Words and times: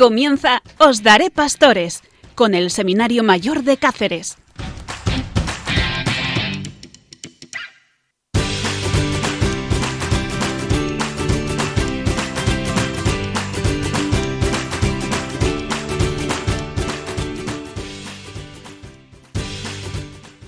Comienza 0.00 0.62
Os 0.78 1.02
Daré 1.02 1.28
Pastores 1.28 2.00
con 2.34 2.54
el 2.54 2.70
Seminario 2.70 3.22
Mayor 3.22 3.64
de 3.64 3.76
Cáceres. 3.76 4.38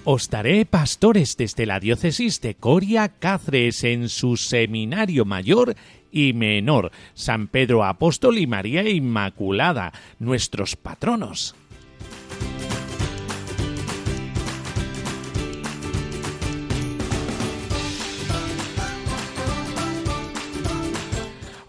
Os 0.05 0.30
daré 0.30 0.64
pastores 0.64 1.37
desde 1.37 1.64
la 1.64 1.78
diócesis 1.78 2.41
de 2.41 2.55
Coria 2.55 3.09
Cáceres 3.09 3.84
en 3.84 4.09
su 4.09 4.37
seminario 4.37 5.24
mayor 5.24 5.77
y 6.12 6.34
menor, 6.34 6.93
San 7.15 7.48
Pedro 7.48 7.84
Apóstol 7.84 8.39
y 8.39 8.47
María 8.47 8.89
Inmaculada, 8.89 9.93
nuestros 10.21 10.77
patronos. 10.77 11.57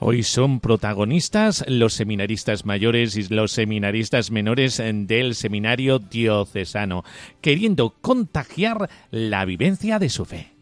Hoy 0.06 0.24
son 0.24 0.60
protagonistas 0.60 1.64
los 1.66 1.94
seminaristas 1.94 2.66
mayores 2.66 3.16
y 3.16 3.34
los 3.34 3.54
seminaristas 3.54 4.32
menores 4.32 4.84
del 4.84 5.34
seminario 5.34 5.98
diocesano, 5.98 7.06
queriendo 7.40 7.96
contagiar 8.02 8.90
la 9.12 9.46
vivencia 9.46 10.00
de 10.00 10.10
su 10.10 10.26
fe. 10.26 10.53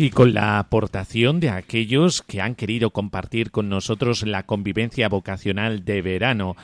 Y 0.00 0.08
con 0.08 0.32
la 0.32 0.58
aportación 0.58 1.40
de 1.40 1.50
aquellos 1.50 2.22
que 2.22 2.40
han 2.40 2.54
querido 2.54 2.88
compartir 2.88 3.50
con 3.50 3.68
nosotros 3.68 4.22
la 4.22 4.44
convivencia 4.44 5.10
vocacional 5.10 5.84
de 5.84 6.00
verano. 6.00 6.56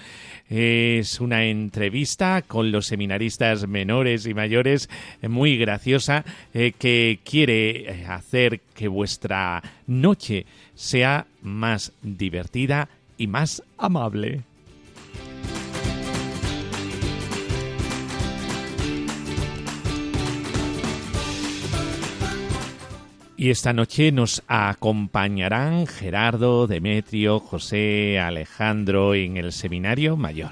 Es 0.48 1.20
una 1.20 1.45
entrevista 1.45 2.41
con 2.41 2.73
los 2.73 2.87
seminaristas 2.87 3.69
menores 3.69 4.25
y 4.25 4.33
mayores 4.33 4.89
muy 5.20 5.59
graciosa 5.59 6.25
eh, 6.55 6.73
que 6.79 7.19
quiere 7.27 8.01
eh, 8.01 8.07
hacer 8.07 8.62
que 8.73 8.89
vuestra 8.89 9.62
noche 9.87 10.47
sea 10.75 11.27
más 11.42 11.92
divertida 12.01 12.89
y 13.19 13.27
más 13.27 13.62
amable. 13.77 14.45
Y 23.47 23.50
esta 23.50 23.72
noche 23.72 24.11
nos 24.11 24.42
acompañarán 24.48 25.86
Gerardo, 25.86 26.66
Demetrio, 26.66 27.39
José, 27.39 28.19
Alejandro 28.19 29.14
en 29.14 29.36
el 29.36 29.52
Seminario 29.52 30.16
Mayor. 30.16 30.50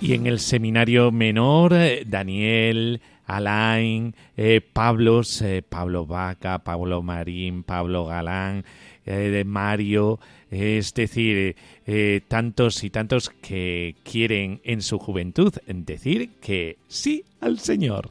Y 0.00 0.14
en 0.14 0.26
el 0.26 0.38
Seminario 0.40 1.12
Menor, 1.12 1.74
eh, 1.74 2.04
Daniel, 2.06 3.02
Alain, 3.26 4.14
eh, 4.38 4.62
Pablos, 4.62 5.42
eh, 5.42 5.62
Pablo 5.62 6.06
Vaca, 6.06 6.60
Pablo 6.60 7.02
Marín, 7.02 7.64
Pablo 7.64 8.06
Galán, 8.06 8.64
de 9.12 9.44
Mario, 9.44 10.18
es 10.50 10.94
decir, 10.94 11.56
eh, 11.86 12.20
tantos 12.28 12.84
y 12.84 12.90
tantos 12.90 13.30
que 13.30 13.96
quieren 14.02 14.60
en 14.64 14.82
su 14.82 14.98
juventud 14.98 15.52
decir 15.66 16.30
que 16.40 16.78
sí 16.88 17.24
al 17.40 17.58
Señor. 17.58 18.10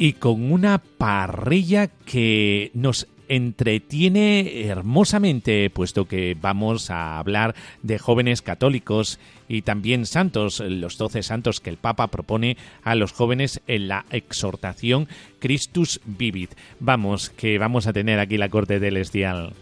Y 0.00 0.12
con 0.12 0.52
una 0.52 0.78
parrilla 0.78 1.88
que 1.88 2.70
nos 2.72 3.08
entretiene 3.28 4.66
hermosamente, 4.66 5.70
puesto 5.70 6.06
que 6.06 6.36
vamos 6.40 6.90
a 6.90 7.18
hablar 7.18 7.54
de 7.82 7.98
jóvenes 7.98 8.42
católicos 8.42 9.18
y 9.48 9.62
también 9.62 10.06
santos, 10.06 10.60
los 10.60 10.98
doce 10.98 11.22
santos 11.22 11.60
que 11.60 11.70
el 11.70 11.76
Papa 11.76 12.08
propone 12.08 12.56
a 12.82 12.94
los 12.94 13.12
jóvenes 13.12 13.60
en 13.66 13.88
la 13.88 14.04
exhortación 14.10 15.08
Christus 15.38 16.00
Vivit. 16.04 16.54
Vamos, 16.80 17.30
que 17.30 17.58
vamos 17.58 17.86
a 17.86 17.92
tener 17.92 18.18
aquí 18.18 18.36
la 18.36 18.48
corte 18.48 18.78
celestial. 18.80 19.54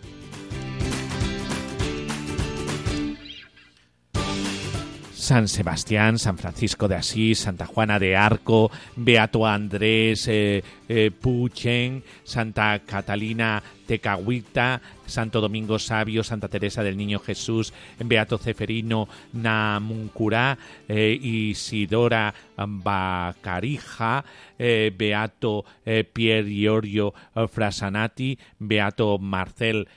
San 5.26 5.48
Sebastián, 5.48 6.20
San 6.20 6.38
Francisco 6.38 6.86
de 6.86 6.94
Asís, 6.94 7.40
Santa 7.40 7.66
Juana 7.66 7.98
de 7.98 8.14
Arco, 8.14 8.70
Beato 8.94 9.44
Andrés 9.44 10.28
eh, 10.28 10.62
eh, 10.88 11.10
Puchen, 11.10 12.04
Santa 12.22 12.78
Catalina 12.86 13.60
Tecahuita, 13.88 14.80
Santo 15.04 15.40
Domingo 15.40 15.80
Sabio, 15.80 16.22
Santa 16.22 16.46
Teresa 16.46 16.84
del 16.84 16.96
Niño 16.96 17.18
Jesús, 17.18 17.72
Beato 17.98 18.38
Ceferino 18.38 19.08
Namuncurá, 19.32 20.58
eh, 20.86 21.18
Isidora 21.20 22.32
Bacarija, 22.56 24.24
Beato 24.58 25.64
Pier 26.12 26.46
Giorgio 26.46 27.14
Frasanati, 27.52 28.38
Beato 28.60 29.18
Marcel 29.18 29.88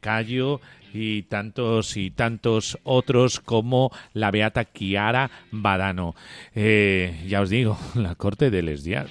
Cayo, 0.00 0.60
y 0.96 1.22
tantos 1.22 1.96
y 1.96 2.10
tantos 2.10 2.78
otros 2.82 3.40
como 3.40 3.90
la 4.14 4.30
beata 4.30 4.64
Chiara 4.64 5.30
Badano. 5.50 6.14
Eh, 6.54 7.24
ya 7.28 7.42
os 7.42 7.50
digo, 7.50 7.78
la 7.94 8.14
corte 8.14 8.50
del 8.50 8.70
Esdiar. 8.70 9.08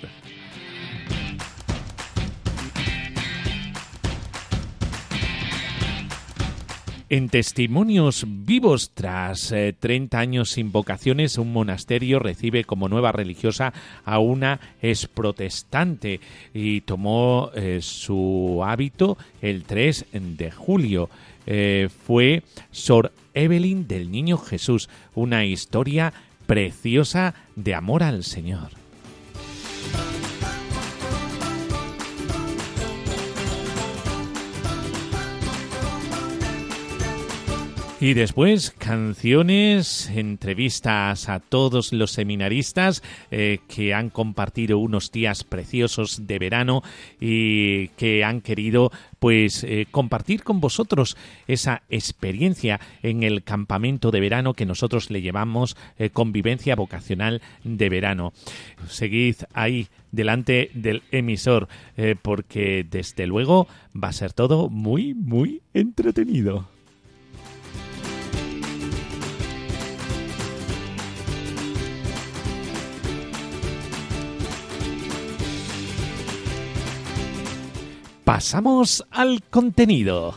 En 7.07 7.29
testimonios 7.29 8.25
vivos, 8.27 8.91
tras 8.95 9.53
30 9.79 10.17
eh, 10.17 10.19
años 10.19 10.49
sin 10.49 10.71
vocaciones, 10.71 11.37
un 11.37 11.53
monasterio 11.53 12.17
recibe 12.17 12.63
como 12.63 12.89
nueva 12.89 13.11
religiosa 13.11 13.73
a 14.03 14.17
una 14.17 14.59
ex 14.81 15.07
protestante 15.07 16.19
y 16.51 16.81
tomó 16.81 17.51
eh, 17.53 17.79
su 17.81 18.63
hábito 18.65 19.19
el 19.43 19.65
3 19.65 20.07
de 20.13 20.49
julio. 20.49 21.09
Eh, 21.45 21.89
fue 22.05 22.43
Sor 22.71 23.11
Evelyn 23.33 23.87
del 23.87 24.11
Niño 24.11 24.37
Jesús, 24.37 24.89
una 25.13 25.45
historia 25.45 26.13
preciosa 26.45 27.33
de 27.55 27.75
amor 27.75 28.03
al 28.03 28.23
Señor. 28.23 28.84
Y 38.01 38.13
después 38.13 38.71
canciones, 38.77 40.11
entrevistas 40.13 41.29
a 41.29 41.39
todos 41.39 41.93
los 41.93 42.11
seminaristas 42.11 43.01
eh, 43.31 43.59
que 43.69 43.93
han 43.93 44.09
compartido 44.09 44.79
unos 44.79 45.13
días 45.13 45.45
preciosos 45.45 46.27
de 46.27 46.37
verano 46.37 46.83
y 47.21 47.87
que 47.89 48.25
han 48.25 48.41
querido 48.41 48.91
pues 49.19 49.63
eh, 49.63 49.87
compartir 49.89 50.43
con 50.43 50.59
vosotros 50.59 51.15
esa 51.47 51.83
experiencia 51.89 52.81
en 53.01 53.23
el 53.23 53.43
campamento 53.43 54.11
de 54.11 54.19
verano 54.19 54.55
que 54.55 54.65
nosotros 54.65 55.09
le 55.09 55.21
llevamos 55.21 55.77
eh, 55.97 56.09
convivencia 56.09 56.75
vocacional 56.75 57.41
de 57.63 57.87
verano. 57.87 58.33
Seguid 58.89 59.37
ahí 59.53 59.87
delante 60.11 60.69
del 60.73 61.01
emisor 61.11 61.69
porque 62.21 62.85
desde 62.89 63.25
luego 63.25 63.67
va 63.95 64.09
a 64.09 64.13
ser 64.13 64.33
todo 64.33 64.69
muy 64.69 65.13
muy 65.13 65.61
entretenido. 65.73 66.74
Pasamos 78.25 79.05
al 79.11 79.41
contenido. 79.43 80.33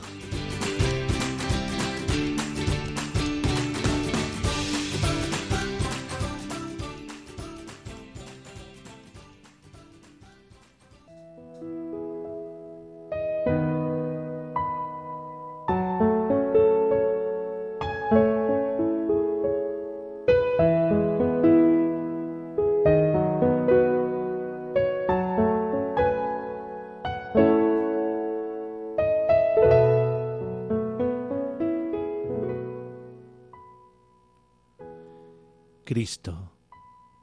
Cristo, 35.98 36.52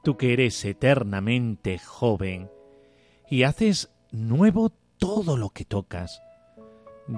tú 0.04 0.18
que 0.18 0.34
eres 0.34 0.62
eternamente 0.66 1.78
joven 1.78 2.50
y 3.30 3.44
haces 3.44 3.90
nuevo 4.10 4.68
todo 4.98 5.38
lo 5.38 5.48
que 5.48 5.64
tocas, 5.64 6.20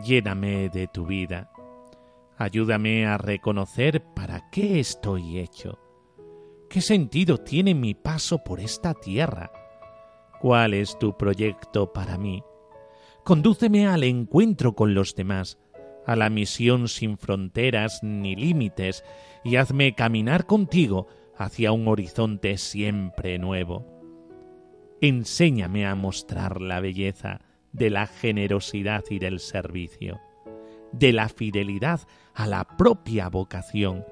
lléname 0.04 0.68
de 0.68 0.86
tu 0.86 1.04
vida. 1.04 1.50
Ayúdame 2.36 3.06
a 3.06 3.18
reconocer 3.18 4.04
para 4.14 4.48
qué 4.50 4.78
estoy 4.78 5.40
hecho. 5.40 5.80
¿Qué 6.70 6.80
sentido 6.80 7.38
tiene 7.38 7.74
mi 7.74 7.94
paso 7.94 8.44
por 8.44 8.60
esta 8.60 8.94
tierra? 8.94 9.50
¿Cuál 10.40 10.74
es 10.74 10.96
tu 10.96 11.16
proyecto 11.16 11.92
para 11.92 12.18
mí? 12.18 12.44
Condúceme 13.24 13.88
al 13.88 14.04
encuentro 14.04 14.76
con 14.76 14.94
los 14.94 15.16
demás, 15.16 15.58
a 16.06 16.14
la 16.14 16.30
misión 16.30 16.86
sin 16.86 17.18
fronteras 17.18 17.98
ni 18.04 18.36
límites, 18.36 19.02
y 19.42 19.56
hazme 19.56 19.96
caminar 19.96 20.46
contigo 20.46 21.08
hacia 21.38 21.72
un 21.72 21.86
horizonte 21.88 22.58
siempre 22.58 23.38
nuevo. 23.38 23.86
Enséñame 25.00 25.86
a 25.86 25.94
mostrar 25.94 26.60
la 26.60 26.80
belleza 26.80 27.40
de 27.72 27.90
la 27.90 28.06
generosidad 28.06 29.04
y 29.08 29.20
del 29.20 29.38
servicio, 29.38 30.20
de 30.92 31.12
la 31.12 31.28
fidelidad 31.28 32.00
a 32.34 32.46
la 32.46 32.64
propia 32.64 33.28
vocación 33.28 34.04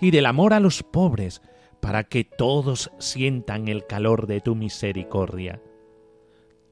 y 0.00 0.10
del 0.10 0.26
amor 0.26 0.52
a 0.52 0.60
los 0.60 0.82
pobres, 0.82 1.42
para 1.80 2.04
que 2.04 2.24
todos 2.24 2.90
sientan 2.98 3.68
el 3.68 3.86
calor 3.86 4.26
de 4.26 4.40
tu 4.40 4.54
misericordia. 4.54 5.62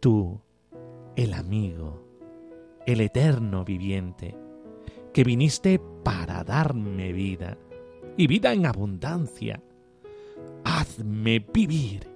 Tú, 0.01 0.43
el 1.15 1.33
amigo, 1.33 2.05
el 2.87 3.01
eterno 3.01 3.65
viviente, 3.65 4.37
que 5.15 5.25
viniste 5.25 5.81
para 6.05 6.45
darme 6.45 7.13
vida, 7.13 7.57
y 8.17 8.27
vida 8.27 8.53
en 8.53 8.67
abundancia. 8.67 9.63
Hazme 10.77 11.39
vivir. 11.55 12.07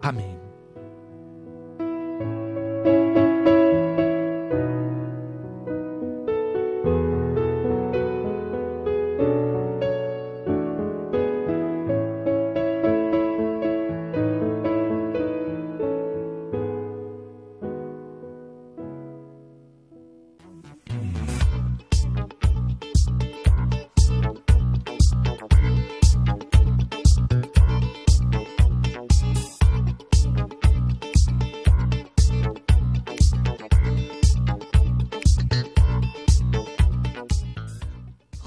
Amén. 0.00 0.43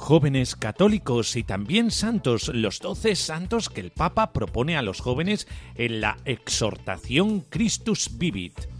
Jóvenes 0.08 0.56
católicos 0.56 1.36
y 1.36 1.44
también 1.44 1.92
santos, 1.92 2.48
los 2.54 2.80
doce 2.80 3.14
santos 3.14 3.68
que 3.68 3.82
el 3.82 3.92
Papa 3.92 4.32
propone 4.32 4.78
a 4.78 4.82
los 4.82 5.02
jóvenes 5.02 5.50
en 5.76 6.00
la 6.00 6.16
exhortación 6.24 7.42
Christus 7.42 8.18
Vivit. 8.18 8.77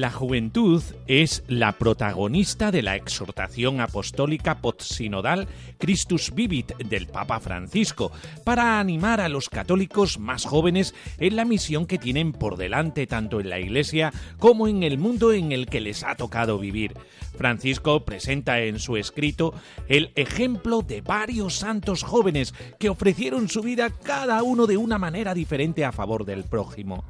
La 0.00 0.10
juventud 0.10 0.82
es 1.08 1.44
la 1.46 1.72
protagonista 1.72 2.70
de 2.70 2.80
la 2.80 2.96
exhortación 2.96 3.82
apostólica 3.82 4.62
postsinodal 4.62 5.46
Christus 5.76 6.34
Vivit 6.34 6.74
del 6.78 7.06
Papa 7.06 7.38
Francisco 7.38 8.10
para 8.42 8.80
animar 8.80 9.20
a 9.20 9.28
los 9.28 9.50
católicos 9.50 10.18
más 10.18 10.46
jóvenes 10.46 10.94
en 11.18 11.36
la 11.36 11.44
misión 11.44 11.84
que 11.84 11.98
tienen 11.98 12.32
por 12.32 12.56
delante 12.56 13.06
tanto 13.06 13.40
en 13.40 13.50
la 13.50 13.58
Iglesia 13.58 14.10
como 14.38 14.68
en 14.68 14.84
el 14.84 14.96
mundo 14.96 15.34
en 15.34 15.52
el 15.52 15.66
que 15.66 15.82
les 15.82 16.02
ha 16.02 16.14
tocado 16.14 16.58
vivir. 16.58 16.94
Francisco 17.36 18.06
presenta 18.06 18.58
en 18.60 18.78
su 18.78 18.96
escrito 18.96 19.52
el 19.86 20.12
ejemplo 20.14 20.80
de 20.80 21.02
varios 21.02 21.56
santos 21.56 22.04
jóvenes 22.04 22.54
que 22.78 22.88
ofrecieron 22.88 23.50
su 23.50 23.60
vida 23.60 23.90
cada 23.90 24.42
uno 24.44 24.66
de 24.66 24.78
una 24.78 24.96
manera 24.96 25.34
diferente 25.34 25.84
a 25.84 25.92
favor 25.92 26.24
del 26.24 26.44
prójimo. 26.44 27.04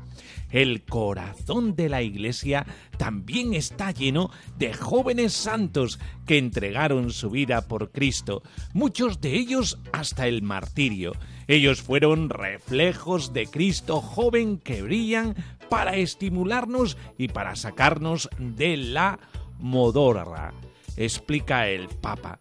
El 0.51 0.83
corazón 0.83 1.77
de 1.77 1.89
la 1.89 2.03
Iglesia 2.03 2.67
también 2.99 3.55
está 3.55 3.93
lleno 3.93 4.31
de 4.59 4.75
jóvenes 4.75 5.33
santos 5.33 5.99
que 6.27 6.39
entregaron 6.39 7.11
su 7.11 7.31
vida 7.31 7.69
por 7.69 7.93
Cristo, 7.93 8.43
muchos 8.73 9.21
de 9.21 9.37
ellos 9.37 9.79
hasta 9.93 10.27
el 10.27 10.43
martirio. 10.43 11.13
Ellos 11.47 11.83
fueron 11.83 12.31
reflejos 12.31 13.33
de 13.33 13.47
Cristo 13.47 14.01
joven 14.01 14.59
que 14.59 14.83
brillan 14.83 15.35
para 15.69 15.97
estimularnos 15.97 16.97
y 17.17 17.29
para 17.29 17.55
sacarnos 17.55 18.29
de 18.39 18.77
la 18.77 19.19
modorra, 19.59 20.53
explica 20.97 21.69
el 21.69 21.89
Papa. 21.89 22.39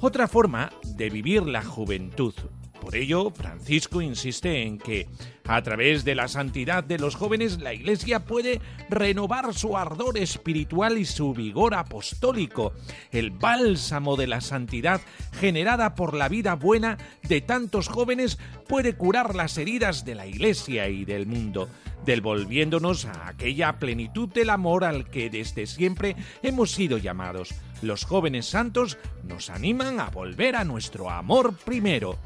Otra 0.00 0.28
forma 0.28 0.70
de 0.84 1.10
vivir 1.10 1.42
la 1.44 1.62
juventud 1.64 2.34
por 2.80 2.96
ello, 2.96 3.30
Francisco 3.30 4.00
insiste 4.00 4.62
en 4.62 4.78
que, 4.78 5.08
a 5.48 5.62
través 5.62 6.04
de 6.04 6.14
la 6.14 6.28
santidad 6.28 6.84
de 6.84 6.98
los 6.98 7.16
jóvenes, 7.16 7.60
la 7.60 7.72
Iglesia 7.72 8.24
puede 8.24 8.60
renovar 8.90 9.54
su 9.54 9.76
ardor 9.76 10.18
espiritual 10.18 10.98
y 10.98 11.06
su 11.06 11.32
vigor 11.32 11.74
apostólico. 11.74 12.74
El 13.10 13.30
bálsamo 13.30 14.16
de 14.16 14.26
la 14.26 14.42
santidad 14.42 15.00
generada 15.40 15.94
por 15.94 16.14
la 16.14 16.28
vida 16.28 16.54
buena 16.54 16.98
de 17.22 17.40
tantos 17.40 17.88
jóvenes 17.88 18.38
puede 18.68 18.94
curar 18.94 19.34
las 19.34 19.56
heridas 19.56 20.04
de 20.04 20.14
la 20.14 20.26
Iglesia 20.26 20.88
y 20.88 21.06
del 21.06 21.26
mundo 21.26 21.68
devolviéndonos 22.04 23.04
a 23.04 23.28
aquella 23.28 23.74
plenitud 23.74 24.28
del 24.30 24.50
amor 24.50 24.84
al 24.84 25.10
que 25.10 25.28
desde 25.28 25.66
siempre 25.66 26.16
hemos 26.42 26.70
sido 26.70 26.96
llamados. 26.96 27.54
Los 27.82 28.04
jóvenes 28.04 28.46
santos 28.46 28.96
nos 29.24 29.50
animan 29.50 30.00
a 30.00 30.08
volver 30.08 30.56
a 30.56 30.64
nuestro 30.64 31.10
amor 31.10 31.54
primero. 31.64 32.18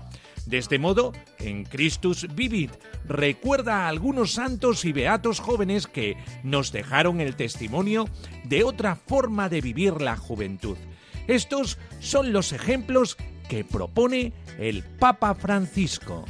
De 0.47 0.59
este 0.59 0.79
modo, 0.79 1.13
en 1.39 1.65
Christus 1.65 2.27
Vivit 2.35 2.73
recuerda 3.07 3.85
a 3.85 3.89
algunos 3.89 4.33
santos 4.33 4.85
y 4.85 4.93
beatos 4.93 5.41
jóvenes 5.41 5.87
que 5.87 6.17
nos 6.43 6.73
dejaron 6.73 7.21
el 7.21 7.37
testimonio 7.37 8.09
de 8.45 8.65
otra 8.65 8.97
forma 8.97 9.49
de 9.49 9.61
vivir 9.61 10.01
la 10.01 10.17
juventud. 10.17 10.77
Estos 11.29 11.79
son 12.01 12.33
los 12.33 12.53
ejemplos 12.53 13.17
que 13.49 13.65
propone 13.65 14.33
el 14.59 14.83
Papa 14.83 15.35
Francisco. 15.35 16.25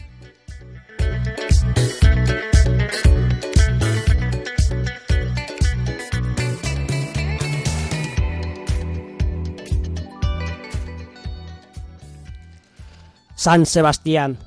San 13.43 13.67
Sebastián. 13.67 14.39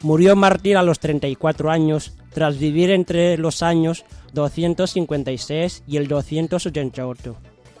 Murió 0.00 0.34
mártir 0.34 0.78
a 0.78 0.82
los 0.82 0.98
34 0.98 1.70
años, 1.70 2.14
tras 2.32 2.58
vivir 2.58 2.90
entre 2.90 3.36
los 3.36 3.62
años 3.62 4.06
256 4.32 5.82
y 5.86 5.98
el 5.98 6.08
288. 6.08 7.36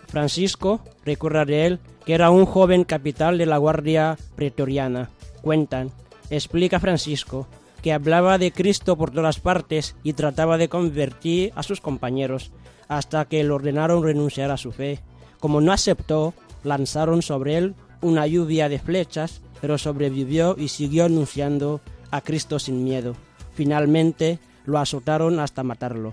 Francisco 0.06 0.82
recuerda 1.06 1.46
de 1.46 1.64
él 1.64 1.80
que 2.04 2.12
era 2.12 2.28
un 2.28 2.44
joven 2.44 2.84
capital 2.84 3.38
de 3.38 3.46
la 3.46 3.56
Guardia 3.56 4.18
Pretoriana. 4.34 5.08
Cuentan, 5.40 5.92
explica 6.28 6.78
Francisco, 6.78 7.48
que 7.86 7.92
hablaba 7.92 8.36
de 8.36 8.50
Cristo 8.50 8.96
por 8.96 9.12
todas 9.12 9.38
partes 9.38 9.94
y 10.02 10.14
trataba 10.14 10.58
de 10.58 10.68
convertir 10.68 11.52
a 11.54 11.62
sus 11.62 11.80
compañeros, 11.80 12.50
hasta 12.88 13.24
que 13.26 13.44
le 13.44 13.50
ordenaron 13.50 14.02
renunciar 14.02 14.50
a 14.50 14.56
su 14.56 14.72
fe. 14.72 14.98
Como 15.38 15.60
no 15.60 15.70
aceptó, 15.70 16.34
lanzaron 16.64 17.22
sobre 17.22 17.58
él 17.58 17.76
una 18.02 18.26
lluvia 18.26 18.68
de 18.68 18.80
flechas, 18.80 19.40
pero 19.60 19.78
sobrevivió 19.78 20.56
y 20.58 20.66
siguió 20.66 21.04
anunciando 21.04 21.80
a 22.10 22.22
Cristo 22.22 22.58
sin 22.58 22.82
miedo. 22.82 23.14
Finalmente 23.54 24.40
lo 24.64 24.80
azotaron 24.80 25.38
hasta 25.38 25.62
matarlo. 25.62 26.12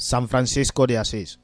San 0.00 0.28
Francisco 0.28 0.86
de 0.86 0.96
Asís. 0.96 1.40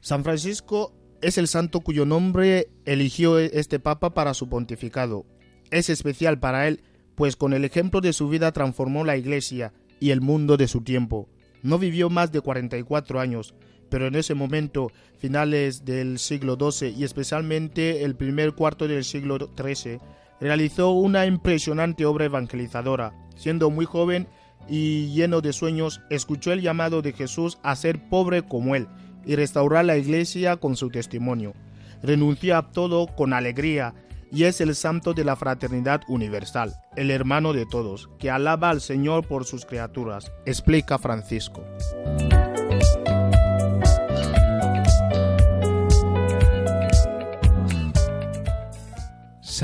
San 0.00 0.22
Francisco 0.22 0.94
es 1.20 1.36
el 1.36 1.48
santo 1.48 1.80
cuyo 1.80 2.06
nombre 2.06 2.68
eligió 2.84 3.40
este 3.40 3.80
papa 3.80 4.14
para 4.14 4.34
su 4.34 4.48
pontificado. 4.48 5.26
Es 5.72 5.90
especial 5.90 6.38
para 6.38 6.68
él, 6.68 6.84
pues 7.16 7.34
con 7.34 7.54
el 7.54 7.64
ejemplo 7.64 8.00
de 8.00 8.12
su 8.12 8.28
vida 8.28 8.52
transformó 8.52 9.04
la 9.04 9.16
iglesia 9.16 9.72
y 9.98 10.10
el 10.10 10.20
mundo 10.20 10.56
de 10.56 10.68
su 10.68 10.82
tiempo. 10.82 11.28
No 11.64 11.80
vivió 11.80 12.08
más 12.08 12.30
de 12.30 12.40
44 12.40 13.18
años, 13.18 13.56
pero 13.88 14.06
en 14.06 14.14
ese 14.14 14.34
momento, 14.34 14.92
finales 15.18 15.84
del 15.84 16.20
siglo 16.20 16.56
XII 16.56 16.94
y 16.96 17.02
especialmente 17.02 18.04
el 18.04 18.14
primer 18.14 18.52
cuarto 18.52 18.86
del 18.86 19.02
siglo 19.02 19.50
XIII, 19.56 19.98
realizó 20.40 20.90
una 20.90 21.26
impresionante 21.26 22.04
obra 22.06 22.26
evangelizadora. 22.26 23.12
Siendo 23.36 23.70
muy 23.70 23.84
joven 23.84 24.28
y 24.68 25.12
lleno 25.12 25.40
de 25.40 25.52
sueños, 25.52 26.00
escuchó 26.10 26.52
el 26.52 26.62
llamado 26.62 27.02
de 27.02 27.12
Jesús 27.12 27.58
a 27.62 27.76
ser 27.76 28.08
pobre 28.08 28.42
como 28.42 28.74
él 28.74 28.88
y 29.26 29.36
restaurar 29.36 29.84
la 29.84 29.96
iglesia 29.96 30.56
con 30.56 30.76
su 30.76 30.90
testimonio. 30.90 31.54
Renunció 32.02 32.56
a 32.56 32.70
todo 32.70 33.06
con 33.06 33.32
alegría 33.32 33.94
y 34.30 34.44
es 34.44 34.60
el 34.60 34.74
santo 34.74 35.14
de 35.14 35.24
la 35.24 35.36
fraternidad 35.36 36.02
universal, 36.08 36.74
el 36.96 37.10
hermano 37.10 37.52
de 37.52 37.66
todos, 37.66 38.10
que 38.18 38.30
alaba 38.30 38.70
al 38.70 38.80
Señor 38.80 39.26
por 39.26 39.44
sus 39.44 39.64
criaturas, 39.64 40.32
explica 40.44 40.98
Francisco. 40.98 41.64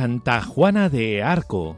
Santa 0.01 0.41
Juana 0.41 0.89
de 0.89 1.23
Arco. 1.23 1.77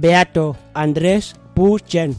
Beato 0.00 0.56
Andrés 0.72 1.36
Puchen. 1.54 2.16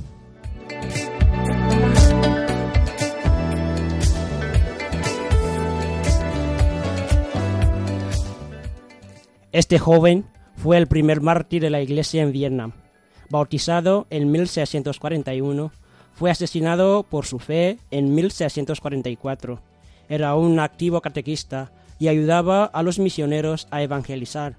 Este 9.51 9.79
joven 9.79 10.25
fue 10.57 10.77
el 10.77 10.85
primer 10.85 11.21
mártir 11.21 11.63
de 11.63 11.71
la 11.71 11.81
iglesia 11.81 12.21
en 12.21 12.31
Vietnam. 12.31 12.73
Bautizado 13.31 14.05
en 14.11 14.29
1641, 14.31 15.71
fue 16.13 16.29
asesinado 16.29 17.01
por 17.01 17.25
su 17.25 17.39
fe 17.39 17.79
en 17.89 18.13
1644. 18.13 19.59
Era 20.07 20.35
un 20.35 20.59
activo 20.59 21.01
catequista 21.01 21.71
y 21.97 22.09
ayudaba 22.09 22.65
a 22.65 22.83
los 22.83 22.99
misioneros 22.99 23.67
a 23.71 23.81
evangelizar 23.81 24.57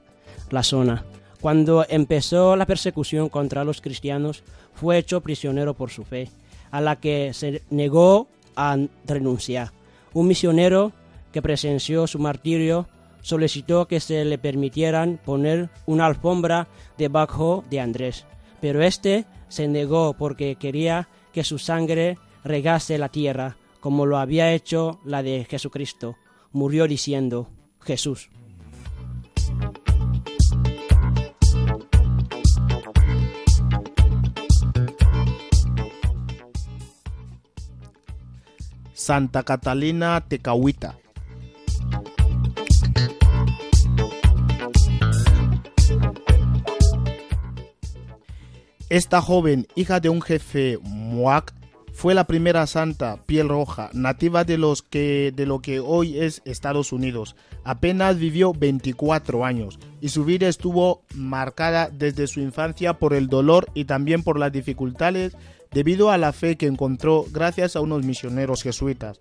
la 0.51 0.65
zona. 0.65 1.05
Cuando 1.43 1.85
empezó 1.89 2.55
la 2.55 2.67
persecución 2.67 3.29
contra 3.29 3.65
los 3.65 3.81
cristianos, 3.81 4.45
fue 4.75 4.97
hecho 4.97 5.23
prisionero 5.23 5.75
por 5.75 5.91
su 5.91 6.05
fe, 6.05 6.31
a 6.71 6.81
la 6.81 7.01
que 7.01 7.35
se 7.35 7.63
negó 7.69 8.29
a 8.55 8.79
renunciar. 9.09 9.73
Un 10.13 10.29
misionero 10.29 10.93
que 11.33 11.43
presenció 11.43 12.07
su 12.07 12.21
martirio 12.21 12.87
solicitó 13.23 13.89
que 13.89 13.99
se 13.99 14.25
le 14.25 14.39
permitieran 14.39 15.19
poner 15.25 15.69
una 15.85 16.07
alfombra 16.07 16.69
debajo 16.97 17.65
de 17.69 17.81
Andrés, 17.81 18.25
pero 18.61 18.81
éste 18.81 19.25
se 19.49 19.67
negó 19.67 20.13
porque 20.13 20.55
quería 20.55 21.09
que 21.33 21.43
su 21.43 21.59
sangre 21.59 22.19
regase 22.45 22.99
la 22.99 23.09
tierra, 23.09 23.57
como 23.81 24.07
lo 24.07 24.19
había 24.19 24.53
hecho 24.53 25.01
la 25.05 25.25
de 25.25 25.45
Jesucristo. 25.51 26.15
Murió 26.53 26.87
diciendo, 26.87 27.49
Jesús. 27.81 28.31
Santa 39.03 39.43
Catalina 39.43 40.21
Tecahuita. 40.29 40.97
Esta 48.89 49.21
joven, 49.21 49.67
hija 49.75 49.99
de 49.99 50.09
un 50.09 50.23
jefe 50.23 50.79
muac, 50.83 51.53
fue 51.93 52.15
la 52.15 52.29
primera 52.29 52.65
santa 52.69 53.17
piel 53.27 53.49
roja 53.49 53.91
nativa 53.93 54.45
de, 54.45 54.57
los 54.57 54.83
que, 54.83 55.33
de 55.35 55.47
lo 55.47 55.59
que 55.59 55.81
hoy 55.81 56.21
es 56.21 56.41
Estados 56.45 56.93
Unidos. 56.93 57.35
Apenas 57.65 58.19
vivió 58.19 58.53
24 58.53 59.45
años 59.45 59.81
y 60.01 60.11
su 60.11 60.25
vida 60.25 60.47
estuvo 60.47 61.03
marcada 61.13 61.91
desde 61.93 62.29
su 62.29 62.39
infancia 62.39 62.95
por 63.01 63.15
el 63.15 63.29
dolor 63.29 63.67
y 63.75 63.85
también 63.85 64.23
por 64.23 64.39
las 64.39 64.53
dificultades 64.53 65.37
debido 65.73 66.11
a 66.11 66.19
la 66.19 66.33
fe 66.33 66.57
que 66.57 66.67
encontró 66.67 67.25
gracias 67.31 67.77
a 67.77 67.81
unos 67.81 68.05
misioneros 68.05 68.63
jesuitas. 68.63 69.21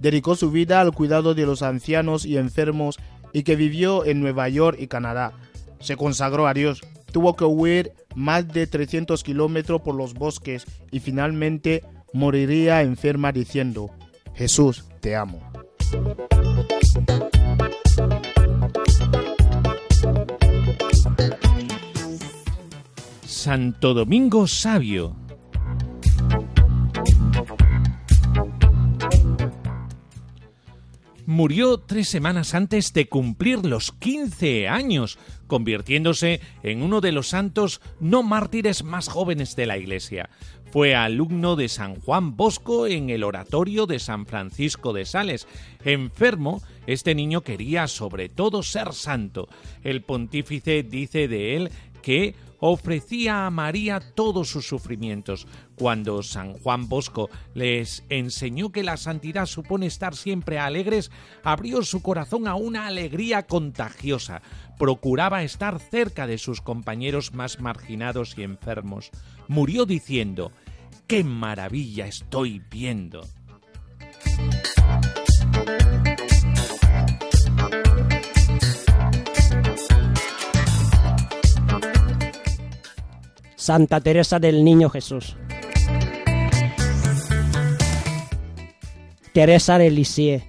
Dedicó 0.00 0.34
su 0.34 0.50
vida 0.50 0.80
al 0.80 0.92
cuidado 0.92 1.34
de 1.34 1.46
los 1.46 1.62
ancianos 1.62 2.24
y 2.24 2.36
enfermos 2.36 2.98
y 3.32 3.42
que 3.42 3.56
vivió 3.56 4.04
en 4.04 4.20
Nueva 4.20 4.48
York 4.48 4.78
y 4.80 4.86
Canadá. 4.86 5.32
Se 5.80 5.96
consagró 5.96 6.46
a 6.46 6.54
Dios, 6.54 6.80
tuvo 7.12 7.36
que 7.36 7.44
huir 7.44 7.92
más 8.14 8.48
de 8.48 8.66
300 8.66 9.22
kilómetros 9.22 9.82
por 9.82 9.94
los 9.94 10.14
bosques 10.14 10.64
y 10.90 11.00
finalmente 11.00 11.84
moriría 12.12 12.82
enferma 12.82 13.32
diciendo, 13.32 13.90
Jesús, 14.34 14.84
te 15.00 15.16
amo. 15.16 15.40
Santo 23.24 23.94
Domingo 23.94 24.46
Sabio. 24.46 25.16
Murió 31.30 31.78
tres 31.78 32.08
semanas 32.08 32.54
antes 32.54 32.92
de 32.92 33.08
cumplir 33.08 33.64
los 33.64 33.92
15 33.92 34.66
años, 34.66 35.16
convirtiéndose 35.46 36.40
en 36.64 36.82
uno 36.82 37.00
de 37.00 37.12
los 37.12 37.28
santos 37.28 37.80
no 38.00 38.24
mártires 38.24 38.82
más 38.82 39.06
jóvenes 39.06 39.54
de 39.54 39.66
la 39.66 39.78
Iglesia. 39.78 40.28
Fue 40.72 40.96
alumno 40.96 41.54
de 41.54 41.68
San 41.68 41.94
Juan 41.94 42.36
Bosco 42.36 42.88
en 42.88 43.10
el 43.10 43.22
oratorio 43.22 43.86
de 43.86 44.00
San 44.00 44.26
Francisco 44.26 44.92
de 44.92 45.04
Sales. 45.04 45.46
Enfermo, 45.84 46.62
este 46.88 47.14
niño 47.14 47.42
quería 47.42 47.86
sobre 47.86 48.28
todo 48.28 48.64
ser 48.64 48.92
santo. 48.92 49.48
El 49.84 50.02
pontífice 50.02 50.82
dice 50.82 51.28
de 51.28 51.56
él 51.56 51.70
que 52.02 52.34
ofrecía 52.60 53.46
a 53.46 53.50
María 53.50 54.00
todos 54.00 54.48
sus 54.48 54.66
sufrimientos. 54.66 55.46
Cuando 55.74 56.22
San 56.22 56.52
Juan 56.54 56.88
Bosco 56.88 57.28
les 57.54 58.04
enseñó 58.08 58.70
que 58.70 58.82
la 58.82 58.96
santidad 58.96 59.46
supone 59.46 59.86
estar 59.86 60.14
siempre 60.14 60.58
alegres, 60.58 61.10
abrió 61.42 61.82
su 61.82 62.02
corazón 62.02 62.46
a 62.46 62.54
una 62.54 62.86
alegría 62.86 63.46
contagiosa. 63.46 64.42
Procuraba 64.78 65.42
estar 65.42 65.78
cerca 65.78 66.26
de 66.26 66.38
sus 66.38 66.60
compañeros 66.60 67.34
más 67.34 67.60
marginados 67.60 68.36
y 68.36 68.42
enfermos. 68.42 69.10
Murió 69.48 69.86
diciendo, 69.86 70.52
¡Qué 71.06 71.24
maravilla 71.24 72.06
estoy 72.06 72.62
viendo! 72.70 73.22
Santa 83.60 84.00
Teresa 84.00 84.38
del 84.38 84.64
Niño 84.64 84.88
Jesús. 84.88 85.36
Teresa 89.34 89.76
de 89.76 89.90
Lisieux 89.90 90.42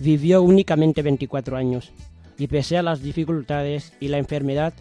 Vivió 0.00 0.40
únicamente 0.40 1.02
24 1.02 1.58
años 1.58 1.92
y 2.38 2.46
pese 2.46 2.78
a 2.78 2.82
las 2.82 3.02
dificultades 3.02 3.92
y 4.00 4.08
la 4.08 4.16
enfermedad, 4.16 4.72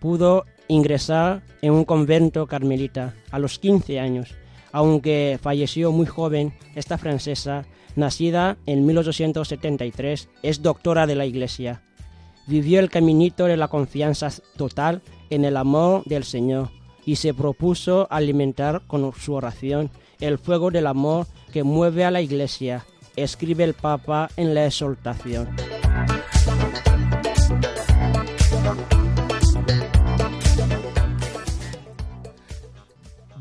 pudo 0.00 0.44
ingresar 0.68 1.42
en 1.62 1.72
un 1.72 1.84
convento 1.84 2.46
carmelita 2.46 3.16
a 3.32 3.40
los 3.40 3.58
15 3.58 3.98
años. 3.98 4.36
Aunque 4.70 5.40
falleció 5.42 5.90
muy 5.90 6.06
joven, 6.06 6.54
esta 6.76 6.96
francesa, 6.96 7.66
nacida 7.96 8.56
en 8.66 8.86
1873, 8.86 10.28
es 10.44 10.62
doctora 10.62 11.08
de 11.08 11.16
la 11.16 11.26
Iglesia. 11.26 11.82
Vivió 12.46 12.78
el 12.78 12.88
caminito 12.88 13.46
de 13.46 13.56
la 13.56 13.66
confianza 13.66 14.30
total 14.56 15.02
en 15.28 15.44
el 15.44 15.56
amor 15.56 16.04
del 16.04 16.22
Señor 16.22 16.70
y 17.06 17.16
se 17.16 17.32
propuso 17.32 18.06
alimentar 18.10 18.82
con 18.86 19.10
su 19.14 19.32
oración 19.32 19.90
el 20.20 20.38
fuego 20.38 20.70
del 20.70 20.86
amor 20.86 21.26
que 21.52 21.62
mueve 21.62 22.04
a 22.04 22.10
la 22.10 22.20
Iglesia, 22.20 22.84
escribe 23.14 23.64
el 23.64 23.74
Papa 23.74 24.28
en 24.36 24.54
la 24.54 24.66
exhortación. 24.66 25.48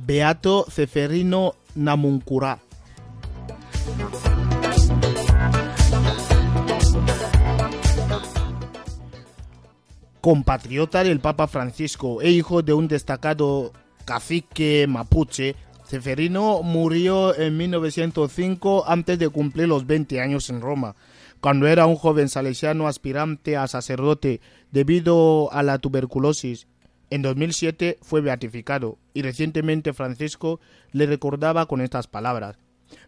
Beato 0.05 0.65
Ceferino 0.69 1.55
Namuncurá. 1.73 2.64
Compatriota 10.25 11.03
del 11.03 11.19
Papa 11.19 11.45
Francisco 11.45 12.19
e 12.19 12.31
hijo 12.31 12.63
de 12.63 12.73
un 12.73 12.87
destacado 12.87 13.71
cacique 14.05 14.87
mapuche, 14.89 15.55
Ceferino 15.85 16.63
murió 16.63 17.37
en 17.37 17.55
1905 17.57 18.85
antes 18.87 19.19
de 19.19 19.29
cumplir 19.29 19.67
los 19.67 19.85
20 19.85 20.19
años 20.21 20.49
en 20.49 20.61
Roma, 20.61 20.95
cuando 21.41 21.67
era 21.67 21.85
un 21.85 21.95
joven 21.95 22.27
salesiano 22.27 22.87
aspirante 22.87 23.55
a 23.55 23.67
sacerdote 23.67 24.41
debido 24.71 25.53
a 25.53 25.61
la 25.61 25.77
tuberculosis 25.77 26.65
en 27.11 27.21
2007 27.21 27.99
fue 28.01 28.21
beatificado 28.21 28.97
y 29.13 29.21
recientemente 29.21 29.93
Francisco 29.93 30.59
le 30.91 31.05
recordaba 31.05 31.67
con 31.67 31.81
estas 31.81 32.07
palabras. 32.07 32.57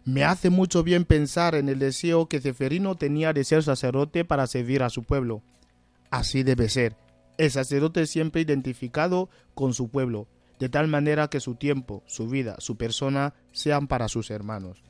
Me 0.04 0.22
hace 0.22 0.50
mucho 0.50 0.84
bien 0.84 1.04
pensar 1.04 1.56
en 1.56 1.68
el 1.68 1.80
deseo 1.80 2.28
que 2.28 2.40
Ceferino 2.40 2.94
tenía 2.94 3.32
de 3.32 3.42
ser 3.42 3.64
sacerdote 3.64 4.24
para 4.24 4.46
servir 4.46 4.84
a 4.84 4.88
su 4.88 5.02
pueblo. 5.02 5.42
Así 6.10 6.44
debe 6.44 6.68
ser. 6.68 7.07
El 7.38 7.52
sacerdote 7.52 8.06
siempre 8.06 8.40
identificado 8.40 9.30
con 9.54 9.72
su 9.72 9.88
pueblo, 9.90 10.26
de 10.58 10.68
tal 10.68 10.88
manera 10.88 11.30
que 11.30 11.38
su 11.38 11.54
tiempo, 11.54 12.02
su 12.06 12.28
vida, 12.28 12.56
su 12.58 12.76
persona 12.76 13.34
sean 13.52 13.86
para 13.86 14.08
sus 14.08 14.32
hermanos. 14.32 14.82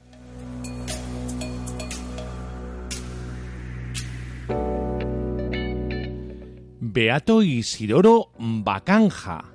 Beato 6.81 7.43
Isidoro 7.43 8.31
Bacanja. 8.38 9.52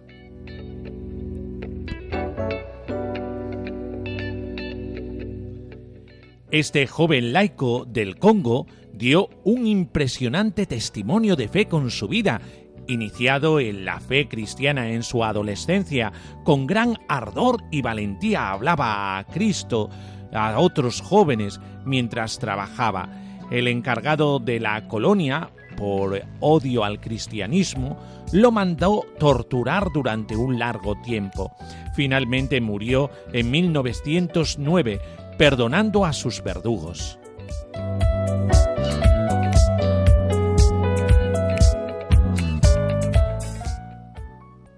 Este 6.52 6.86
joven 6.86 7.34
laico 7.34 7.86
del 7.86 8.20
Congo 8.20 8.68
dio 8.94 9.30
un 9.44 9.66
impresionante 9.66 10.68
testimonio 10.68 11.36
de 11.36 11.48
fe 11.48 11.66
con 11.68 11.90
su 11.90 12.08
vida, 12.08 12.40
iniciado 12.88 13.60
en 13.60 13.86
la 13.86 14.00
fe 14.00 14.28
cristiana 14.28 14.90
en 14.90 15.04
su 15.04 15.24
adolescencia, 15.24 16.12
con 16.44 16.68
gran 16.68 16.98
ardor 17.08 17.64
y 17.72 17.82
valentía 17.82 18.52
hablaba 18.52 19.18
a 19.18 19.24
Cristo, 19.26 19.90
a 20.34 20.60
otros 20.60 21.02
jóvenes, 21.02 21.60
mientras 21.86 22.40
trabajaba. 22.40 23.10
El 23.52 23.68
encargado 23.68 24.40
de 24.40 24.60
la 24.60 24.88
colonia, 24.88 25.52
por 25.78 26.22
odio 26.40 26.84
al 26.84 27.00
cristianismo, 27.00 27.98
lo 28.32 28.52
mandó 28.52 29.06
torturar 29.20 29.88
durante 29.94 30.36
un 30.36 30.58
largo 30.58 30.96
tiempo. 31.02 31.56
Finalmente 31.96 32.62
murió 32.62 33.12
en 33.32 33.52
1909, 33.52 35.00
perdonando 35.38 36.06
a 36.06 36.14
sus 36.14 36.42
verdugos. 36.44 37.20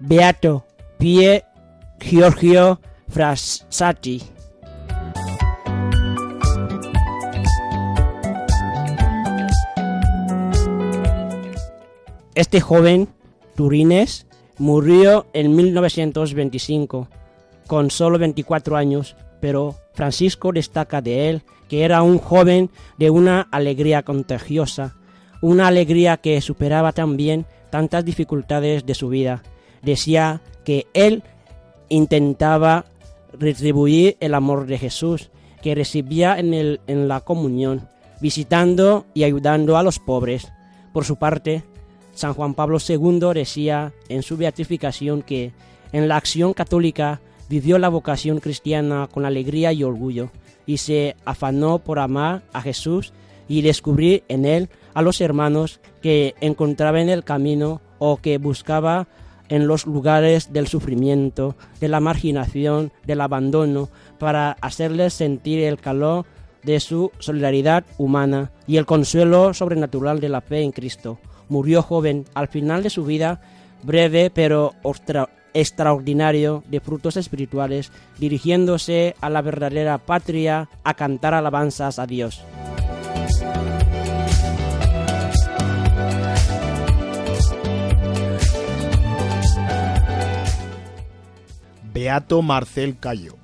Beato 0.08 0.64
Pie 1.00 1.46
Giorgio 2.00 2.80
Frassati. 3.10 4.22
Este 12.36 12.62
joven 12.62 13.08
turinés 13.56 14.28
murió 14.60 15.26
en 15.34 15.56
1925 15.56 17.08
con 17.66 17.90
solo 17.90 18.20
24 18.20 18.78
años, 18.78 19.16
pero 19.42 19.74
Francisco 19.94 20.52
destaca 20.52 21.02
de 21.02 21.30
él 21.30 21.42
que 21.68 21.84
era 21.84 22.04
un 22.04 22.20
joven 22.20 22.70
de 23.00 23.10
una 23.10 23.42
alegría 23.42 24.04
contagiosa, 24.04 24.94
una 25.42 25.66
alegría 25.66 26.18
que 26.18 26.40
superaba 26.42 26.92
también 26.92 27.48
tantas 27.72 28.06
dificultades 28.06 28.86
de 28.86 28.94
su 28.94 29.10
vida. 29.10 29.42
Decía 29.86 30.42
que 30.66 30.88
él 30.94 31.24
intentaba 31.90 32.86
retribuir 33.32 34.18
el 34.20 34.34
amor 34.34 34.66
de 34.66 34.78
Jesús 34.78 35.30
que 35.62 35.76
recibía 35.76 36.38
en, 36.38 36.54
el, 36.54 36.82
en 36.88 37.08
la 37.08 37.22
comunión, 37.22 37.88
visitando 38.20 39.06
y 39.14 39.24
ayudando 39.24 39.78
a 39.78 39.84
los 39.84 40.00
pobres. 40.00 40.52
Por 40.92 41.06
su 41.06 41.16
parte, 41.16 41.64
San 42.14 42.34
Juan 42.34 42.54
Pablo 42.54 42.80
II 42.80 43.34
decía 43.34 43.94
en 44.10 44.24
su 44.24 44.38
beatificación 44.38 45.22
que 45.22 45.54
en 45.92 46.08
la 46.08 46.18
acción 46.18 46.54
católica 46.54 47.22
vivió 47.50 47.78
la 47.78 47.90
vocación 47.90 48.40
cristiana 48.40 49.08
con 49.12 49.26
alegría 49.26 49.72
y 49.74 49.84
orgullo 49.84 50.30
y 50.66 50.78
se 50.78 51.16
afanó 51.26 51.80
por 51.80 52.00
amar 52.00 52.44
a 52.54 52.62
Jesús 52.62 53.14
y 53.48 53.62
descubrir 53.62 54.24
en 54.28 54.46
él 54.46 54.70
a 54.94 55.02
los 55.02 55.22
hermanos 55.22 55.80
que 56.02 56.34
encontraba 56.42 57.02
en 57.02 57.10
el 57.10 57.24
camino 57.24 57.82
o 58.00 58.18
que 58.18 58.38
buscaba 58.38 59.08
en 59.50 59.68
los 59.68 59.86
lugares 59.86 60.52
del 60.54 60.68
sufrimiento, 60.68 61.56
de 61.80 61.88
la 61.88 62.00
marginación, 62.00 62.92
del 63.06 63.22
abandono, 63.22 63.90
para 64.20 64.58
hacerles 64.62 65.14
sentir 65.14 65.60
el 65.60 65.80
calor 65.80 66.26
de 66.64 66.80
su 66.80 67.12
solidaridad 67.20 67.86
humana 67.98 68.52
y 68.68 68.78
el 68.78 68.86
consuelo 68.86 69.54
sobrenatural 69.54 70.20
de 70.20 70.30
la 70.30 70.42
fe 70.42 70.62
en 70.62 70.72
Cristo 70.72 71.20
murió 71.50 71.82
joven 71.82 72.26
al 72.34 72.48
final 72.48 72.84
de 72.84 72.90
su 72.90 73.06
vida, 73.06 73.42
breve 73.84 74.32
pero 74.34 74.74
extraordinario 75.54 76.64
de 76.68 76.80
frutos 76.80 77.18
espirituales, 77.18 77.92
dirigiéndose 78.18 79.16
a 79.22 79.30
la 79.30 79.42
verdadera 79.42 79.98
patria 79.98 80.70
a 80.84 80.94
cantar 80.96 81.34
alabanzas 81.34 82.00
a 82.00 82.06
Dios. 82.06 82.44
Beato 91.96 92.42
Marcel 92.42 92.98
Cayo 93.00 93.38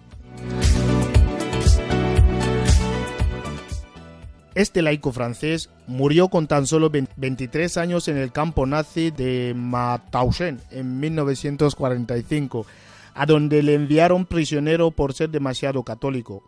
Este 4.55 4.81
laico 4.81 5.13
francés 5.13 5.69
murió 5.87 6.27
con 6.27 6.47
tan 6.47 6.67
solo 6.67 6.91
23 7.15 7.77
años 7.77 8.09
en 8.09 8.17
el 8.17 8.33
campo 8.33 8.65
nazi 8.65 9.09
de 9.09 9.53
Mauthausen 9.55 10.59
en 10.69 10.99
1945, 10.99 12.65
a 13.13 13.25
donde 13.25 13.63
le 13.63 13.75
enviaron 13.75 14.25
prisionero 14.25 14.91
por 14.91 15.13
ser 15.13 15.29
demasiado 15.29 15.83
católico. 15.83 16.43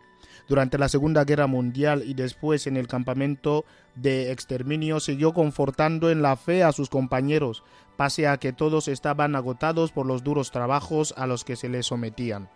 Durante 0.48 0.78
la 0.78 0.88
Segunda 0.88 1.24
Guerra 1.24 1.46
Mundial 1.46 2.02
y 2.06 2.14
después 2.14 2.66
en 2.66 2.76
el 2.76 2.86
campamento 2.86 3.64
de 3.94 4.32
exterminio 4.32 5.00
siguió 5.00 5.32
confortando 5.32 6.10
en 6.10 6.22
la 6.22 6.36
fe 6.36 6.62
a 6.62 6.72
sus 6.72 6.90
compañeros, 6.90 7.62
pese 7.96 8.28
a 8.28 8.36
que 8.36 8.52
todos 8.52 8.88
estaban 8.88 9.36
agotados 9.36 9.92
por 9.92 10.06
los 10.06 10.22
duros 10.22 10.50
trabajos 10.50 11.14
a 11.16 11.26
los 11.26 11.44
que 11.44 11.56
se 11.56 11.68
les 11.68 11.86
sometían. 11.86 12.48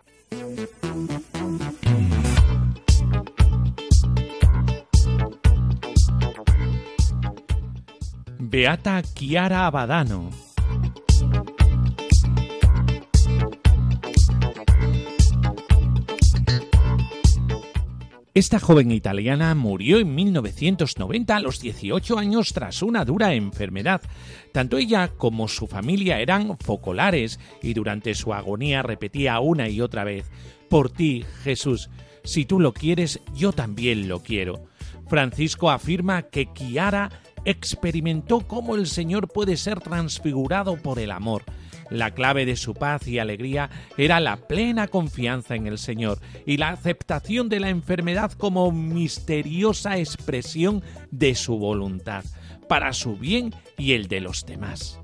Beata 8.38 9.02
Chiara 9.02 9.66
Abadano. 9.66 10.47
Esta 18.34 18.60
joven 18.60 18.92
italiana 18.92 19.54
murió 19.54 19.98
en 19.98 20.14
1990 20.14 21.34
a 21.34 21.40
los 21.40 21.60
18 21.60 22.18
años 22.18 22.52
tras 22.52 22.82
una 22.82 23.04
dura 23.04 23.34
enfermedad. 23.34 24.02
Tanto 24.52 24.76
ella 24.78 25.08
como 25.08 25.48
su 25.48 25.66
familia 25.66 26.20
eran 26.20 26.56
focolares 26.58 27.40
y 27.62 27.74
durante 27.74 28.14
su 28.14 28.34
agonía 28.34 28.82
repetía 28.82 29.40
una 29.40 29.68
y 29.68 29.80
otra 29.80 30.04
vez, 30.04 30.30
Por 30.68 30.90
ti, 30.90 31.24
Jesús, 31.42 31.88
si 32.22 32.44
tú 32.44 32.60
lo 32.60 32.74
quieres, 32.74 33.20
yo 33.34 33.52
también 33.52 34.06
lo 34.06 34.22
quiero. 34.22 34.66
Francisco 35.08 35.70
afirma 35.70 36.22
que 36.22 36.52
Kiara 36.52 37.10
experimentó 37.46 38.46
cómo 38.46 38.76
el 38.76 38.86
Señor 38.86 39.28
puede 39.28 39.56
ser 39.56 39.80
transfigurado 39.80 40.76
por 40.76 40.98
el 40.98 41.10
amor. 41.10 41.44
La 41.90 42.12
clave 42.12 42.46
de 42.46 42.56
su 42.56 42.74
paz 42.74 43.06
y 43.08 43.18
alegría 43.18 43.70
era 43.96 44.20
la 44.20 44.36
plena 44.36 44.88
confianza 44.88 45.54
en 45.54 45.66
el 45.66 45.78
Señor 45.78 46.18
y 46.46 46.56
la 46.56 46.70
aceptación 46.70 47.48
de 47.48 47.60
la 47.60 47.70
enfermedad 47.70 48.32
como 48.32 48.70
misteriosa 48.72 49.98
expresión 49.98 50.82
de 51.10 51.34
su 51.34 51.58
voluntad, 51.58 52.24
para 52.68 52.92
su 52.92 53.16
bien 53.16 53.54
y 53.76 53.92
el 53.92 54.08
de 54.08 54.20
los 54.20 54.44
demás. 54.44 55.00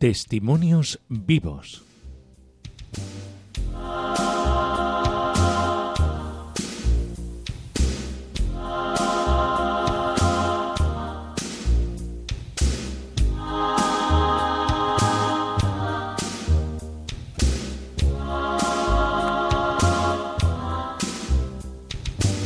Testimonios 0.00 0.98
vivos. 1.10 1.82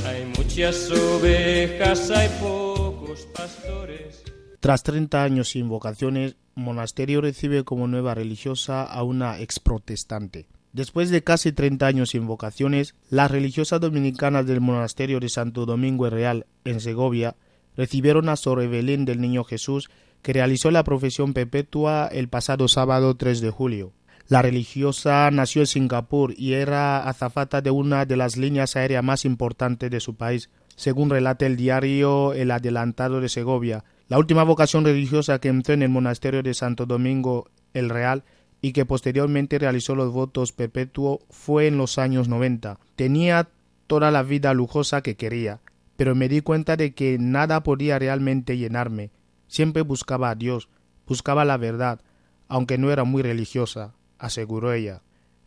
Hay 0.05 0.27
muchas 0.37 0.91
ovejas, 0.91 2.11
hay 2.11 2.29
pocos 2.41 3.27
pastores. 3.27 4.25
Tras 4.59 4.83
30 4.83 5.23
años 5.23 5.51
sin 5.51 5.69
vocaciones, 5.69 6.35
monasterio 6.55 7.21
recibe 7.21 7.65
como 7.65 7.89
nueva 7.89 8.15
religiosa 8.15 8.85
a 8.85 9.03
una 9.03 9.41
exprotestante. 9.41 10.47
Después 10.73 11.11
de 11.11 11.23
casi 11.23 11.53
30 11.53 11.87
años 11.87 12.11
sin 12.11 12.27
vocaciones, 12.27 12.95
las 13.09 13.31
religiosas 13.31 13.81
dominicanas 13.81 14.47
del 14.47 14.61
monasterio 14.61 15.21
de 15.21 15.29
Santo 15.29 15.67
Domingo 15.67 16.11
Real, 16.11 16.47
en 16.65 16.81
Segovia, 16.81 17.37
recibieron 17.77 18.29
a 18.29 18.37
Sor 18.37 18.61
Evelyn 18.61 19.05
del 19.05 19.21
Niño 19.21 19.45
Jesús, 19.45 19.89
que 20.23 20.33
realizó 20.33 20.71
la 20.71 20.83
profesión 20.83 21.33
perpetua 21.33 22.09
el 22.11 22.29
pasado 22.29 22.67
sábado 22.67 23.15
3 23.15 23.41
de 23.41 23.51
julio. 23.51 23.93
La 24.27 24.41
religiosa 24.41 25.31
nació 25.31 25.63
en 25.63 25.67
Singapur 25.67 26.35
y 26.37 26.55
era 26.55 27.07
azafata 27.07 27.61
de 27.61 27.71
una 27.71 28.07
de 28.07 28.17
las 28.17 28.37
líneas 28.37 28.75
aéreas 28.75 29.05
más 29.05 29.25
importantes 29.27 29.91
de 29.91 30.01
su 30.01 30.17
país, 30.17 30.51
según 30.77 31.11
relata 31.11 31.47
el 31.47 31.57
diario 31.57 32.33
El 32.33 32.51
Adelantado 32.51 33.21
de 33.21 33.29
Segovia, 33.29 33.85
la 34.09 34.19
última 34.19 34.45
vocación 34.45 34.85
religiosa 34.85 35.39
que 35.39 35.49
entró 35.49 35.73
en 35.73 35.83
el 35.83 35.89
monasterio 35.89 36.43
de 36.43 36.53
Santo 36.53 36.85
Domingo 36.85 37.49
el 37.73 37.89
Real 37.89 38.25
y 38.61 38.73
que 38.73 38.85
posteriormente 38.85 39.59
realizó 39.59 39.95
los 39.95 40.13
votos 40.13 40.53
perpetuos 40.53 41.21
fue 41.31 41.67
en 41.67 41.79
los 41.79 41.99
años 41.99 42.29
noventa. 42.29 42.79
Tenía 42.97 43.49
toda 43.87 44.11
la 44.11 44.23
vida 44.23 44.53
lujosa 44.53 45.03
que 45.03 45.17
quería, 45.17 45.61
pero 45.97 46.15
me 46.15 46.29
di 46.29 46.43
cuenta 46.43 46.77
de 46.77 46.95
que 46.95 47.19
nada 47.19 47.63
podía 47.63 47.99
realmente 47.99 48.59
llenarme. 48.59 49.11
Siempre 49.49 49.83
buscaba 49.83 50.31
a 50.31 50.35
Dios, 50.35 50.69
buscaba 51.07 51.45
la 51.45 51.57
verdad, 51.57 52.01
aunque 52.49 52.79
no 52.79 52.91
era 52.91 53.05
muy 53.05 53.23
religiosa, 53.23 53.95
aseguró 54.19 54.73
ella. 54.73 55.03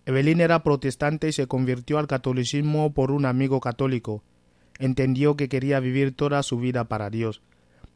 Evelyn 0.05 0.41
era 0.41 0.63
protestante 0.63 1.27
y 1.27 1.31
se 1.31 1.47
convirtió 1.47 1.99
al 1.99 2.07
catolicismo 2.07 2.93
por 2.93 3.11
un 3.11 3.25
amigo 3.25 3.59
católico. 3.59 4.23
Entendió 4.79 5.35
que 5.35 5.49
quería 5.49 5.79
vivir 5.79 6.15
toda 6.15 6.41
su 6.43 6.59
vida 6.59 6.85
para 6.85 7.09
Dios 7.09 7.41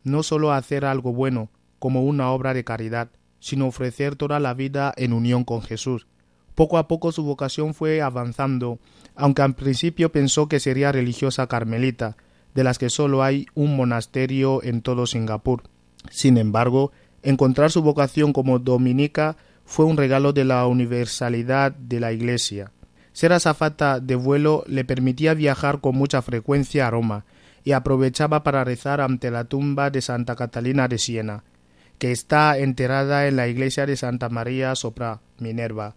no 0.04 0.24
sólo 0.24 0.52
hacer 0.52 0.86
algo 0.86 1.14
bueno, 1.14 1.50
como 1.80 2.04
una 2.04 2.32
obra 2.32 2.54
de 2.54 2.64
caridad, 2.64 3.10
sino 3.40 3.68
ofrecer 3.68 4.16
toda 4.16 4.40
la 4.40 4.54
vida 4.54 4.94
en 4.98 5.14
unión 5.14 5.44
con 5.44 5.62
Jesús. 5.62 6.08
Poco 6.56 6.78
a 6.78 6.88
poco 6.88 7.12
su 7.12 7.24
vocación 7.24 7.74
fue 7.74 8.02
avanzando, 8.02 8.80
aunque 9.16 9.42
al 9.42 9.56
principio 9.56 10.12
pensó 10.12 10.48
que 10.48 10.60
sería 10.60 10.92
religiosa 10.92 11.48
carmelita, 11.48 12.18
de 12.54 12.64
las 12.64 12.78
que 12.78 12.90
solo 12.90 13.24
hay 13.24 13.48
un 13.56 13.76
monasterio 13.76 14.62
en 14.64 14.82
todo 14.82 15.08
Singapur. 15.08 15.64
Sin 16.10 16.38
embargo, 16.38 16.92
encontrar 17.24 17.72
su 17.72 17.82
vocación 17.82 18.34
como 18.34 18.60
dominica 18.60 19.38
fue 19.66 19.86
un 19.86 19.98
regalo 19.98 20.34
de 20.34 20.46
la 20.46 20.68
universalidad 20.68 21.72
de 21.72 22.00
la 22.00 22.12
Iglesia. 22.12 22.72
Ser 23.14 23.34
azafata 23.34 24.00
de 24.00 24.16
vuelo 24.16 24.64
le 24.68 24.86
permitía 24.86 25.34
viajar 25.34 25.82
con 25.82 25.96
mucha 25.96 26.22
frecuencia 26.22 26.88
a 26.88 26.92
Roma, 26.92 27.26
y 27.63 27.74
aprovechaba 27.74 28.43
para 28.43 28.63
rezar 28.63 29.02
ante 29.02 29.32
la 29.32 29.45
tumba 29.45 29.89
de 29.89 30.02
Santa 30.02 30.36
Catalina 30.36 30.88
de 30.88 30.97
Siena, 30.97 31.43
que 31.97 32.12
está 32.12 32.58
enterrada 32.58 33.28
en 33.28 33.36
la 33.36 33.47
iglesia 33.47 33.86
de 33.86 33.95
Santa 33.95 34.30
María 34.30 34.76
sopra 34.76 35.21
Minerva. 35.38 35.95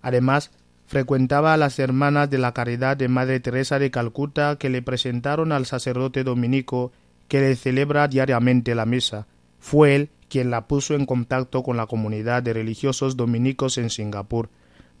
Además, 0.00 0.50
frecuentaba 0.86 1.52
a 1.52 1.56
las 1.56 1.78
hermanas 1.78 2.30
de 2.30 2.38
la 2.38 2.54
caridad 2.54 2.96
de 2.96 3.08
Madre 3.08 3.40
Teresa 3.40 3.78
de 3.78 3.90
Calcuta 3.90 4.56
que 4.56 4.70
le 4.70 4.82
presentaron 4.82 5.52
al 5.52 5.66
sacerdote 5.66 6.24
dominico 6.24 6.92
que 7.28 7.40
le 7.40 7.56
celebra 7.56 8.08
diariamente 8.08 8.74
la 8.74 8.86
misa. 8.86 9.26
Fue 9.58 9.96
él 9.96 10.10
quien 10.28 10.50
la 10.50 10.66
puso 10.66 10.94
en 10.94 11.06
contacto 11.06 11.62
con 11.62 11.76
la 11.76 11.86
comunidad 11.86 12.42
de 12.42 12.52
religiosos 12.52 13.16
dominicos 13.16 13.78
en 13.78 13.90
Singapur, 13.90 14.48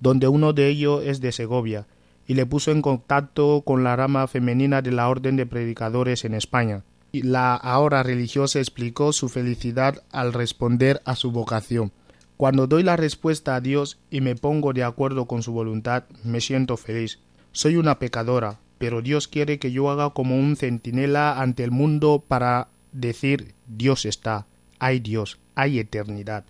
donde 0.00 0.28
uno 0.28 0.52
de 0.52 0.68
ellos 0.68 1.02
es 1.04 1.20
de 1.20 1.32
Segovia, 1.32 1.86
y 2.26 2.34
le 2.34 2.46
puso 2.46 2.70
en 2.70 2.82
contacto 2.82 3.62
con 3.62 3.84
la 3.84 3.96
rama 3.96 4.26
femenina 4.26 4.82
de 4.82 4.92
la 4.92 5.08
Orden 5.08 5.36
de 5.36 5.46
Predicadores 5.46 6.24
en 6.24 6.34
España. 6.34 6.82
Y 7.12 7.22
la 7.22 7.54
ahora 7.54 8.02
religiosa 8.02 8.58
explicó 8.58 9.12
su 9.12 9.28
felicidad 9.28 10.02
al 10.10 10.32
responder 10.32 11.00
a 11.04 11.14
su 11.14 11.30
vocación. 11.30 11.92
Cuando 12.36 12.66
doy 12.66 12.82
la 12.82 12.96
respuesta 12.96 13.54
a 13.54 13.60
Dios 13.60 13.98
y 14.10 14.20
me 14.20 14.36
pongo 14.36 14.72
de 14.72 14.84
acuerdo 14.84 15.26
con 15.26 15.42
su 15.42 15.52
voluntad, 15.52 16.04
me 16.24 16.40
siento 16.40 16.76
feliz. 16.76 17.20
Soy 17.52 17.76
una 17.76 17.98
pecadora, 17.98 18.58
pero 18.78 19.00
Dios 19.00 19.28
quiere 19.28 19.58
que 19.58 19.72
yo 19.72 19.90
haga 19.90 20.10
como 20.10 20.38
un 20.38 20.56
centinela 20.56 21.40
ante 21.40 21.64
el 21.64 21.70
mundo 21.70 22.22
para 22.26 22.68
decir 22.92 23.54
Dios 23.66 24.04
está, 24.04 24.46
hay 24.78 25.00
Dios, 25.00 25.38
hay 25.54 25.78
eternidad. 25.78 26.44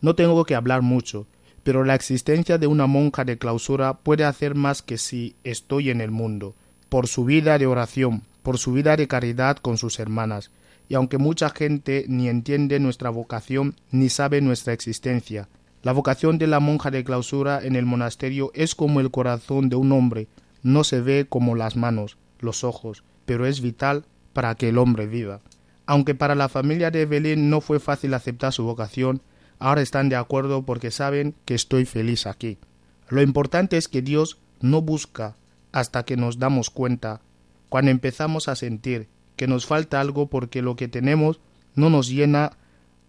No 0.00 0.14
tengo 0.14 0.44
que 0.44 0.54
hablar 0.54 0.80
mucho, 0.80 1.26
pero 1.62 1.84
la 1.84 1.94
existencia 1.94 2.58
de 2.58 2.66
una 2.66 2.86
monja 2.86 3.24
de 3.24 3.38
clausura 3.38 3.94
puede 3.94 4.24
hacer 4.24 4.54
más 4.54 4.82
que 4.82 4.98
si 4.98 5.36
estoy 5.44 5.90
en 5.90 6.00
el 6.00 6.10
mundo, 6.10 6.54
por 6.88 7.06
su 7.06 7.24
vida 7.24 7.58
de 7.58 7.66
oración, 7.66 8.22
por 8.42 8.58
su 8.58 8.72
vida 8.72 8.96
de 8.96 9.08
caridad 9.08 9.58
con 9.58 9.76
sus 9.76 9.98
hermanas, 9.98 10.50
y 10.88 10.94
aunque 10.94 11.18
mucha 11.18 11.50
gente 11.50 12.04
ni 12.08 12.28
entiende 12.28 12.80
nuestra 12.80 13.10
vocación 13.10 13.76
ni 13.90 14.08
sabe 14.08 14.40
nuestra 14.40 14.72
existencia, 14.72 15.48
la 15.82 15.92
vocación 15.92 16.36
de 16.36 16.46
la 16.46 16.60
monja 16.60 16.90
de 16.90 17.04
clausura 17.04 17.60
en 17.62 17.74
el 17.74 17.86
monasterio 17.86 18.50
es 18.54 18.74
como 18.74 19.00
el 19.00 19.10
corazón 19.10 19.68
de 19.68 19.76
un 19.76 19.92
hombre, 19.92 20.28
no 20.62 20.84
se 20.84 21.00
ve 21.00 21.26
como 21.28 21.54
las 21.54 21.76
manos, 21.76 22.18
los 22.38 22.64
ojos, 22.64 23.02
pero 23.24 23.46
es 23.46 23.60
vital 23.60 24.04
para 24.32 24.54
que 24.56 24.68
el 24.68 24.78
hombre 24.78 25.06
viva. 25.06 25.40
Aunque 25.86 26.14
para 26.14 26.34
la 26.34 26.48
familia 26.48 26.90
de 26.90 27.06
Belén 27.06 27.48
no 27.48 27.60
fue 27.60 27.80
fácil 27.80 28.12
aceptar 28.12 28.52
su 28.52 28.64
vocación, 28.64 29.22
ahora 29.60 29.82
están 29.82 30.08
de 30.08 30.16
acuerdo 30.16 30.64
porque 30.64 30.90
saben 30.90 31.36
que 31.44 31.54
estoy 31.54 31.84
feliz 31.84 32.26
aquí. 32.26 32.58
Lo 33.08 33.22
importante 33.22 33.76
es 33.76 33.86
que 33.86 34.02
Dios 34.02 34.38
no 34.60 34.82
busca 34.82 35.36
hasta 35.70 36.04
que 36.04 36.16
nos 36.16 36.38
damos 36.38 36.70
cuenta, 36.70 37.20
cuando 37.68 37.92
empezamos 37.92 38.48
a 38.48 38.56
sentir 38.56 39.08
que 39.36 39.46
nos 39.46 39.66
falta 39.66 40.00
algo 40.00 40.28
porque 40.28 40.62
lo 40.62 40.74
que 40.74 40.88
tenemos 40.88 41.40
no 41.76 41.88
nos 41.88 42.08
llena, 42.08 42.56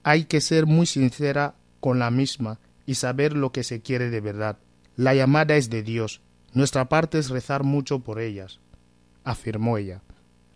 hay 0.03 0.25
que 0.25 0.41
ser 0.41 0.67
muy 0.67 0.85
sincera 0.85 1.55
con 1.79 1.97
la 1.97 2.11
misma 2.11 2.59
y 2.85 2.95
saber 2.95 3.35
lo 3.35 3.51
que 3.51 3.63
se 3.63 3.81
quiere 3.81 4.09
de 4.09 4.21
verdad. 4.21 4.57
La 4.95 5.15
llamada 5.15 5.55
es 5.55 5.69
de 5.69 5.81
Dios, 5.81 6.21
nuestra 6.53 6.89
parte 6.89 7.17
es 7.17 7.29
rezar 7.29 7.63
mucho 7.63 7.99
por 7.99 8.19
ellas, 8.19 8.59
afirmó 9.23 9.77
ella. 9.77 10.01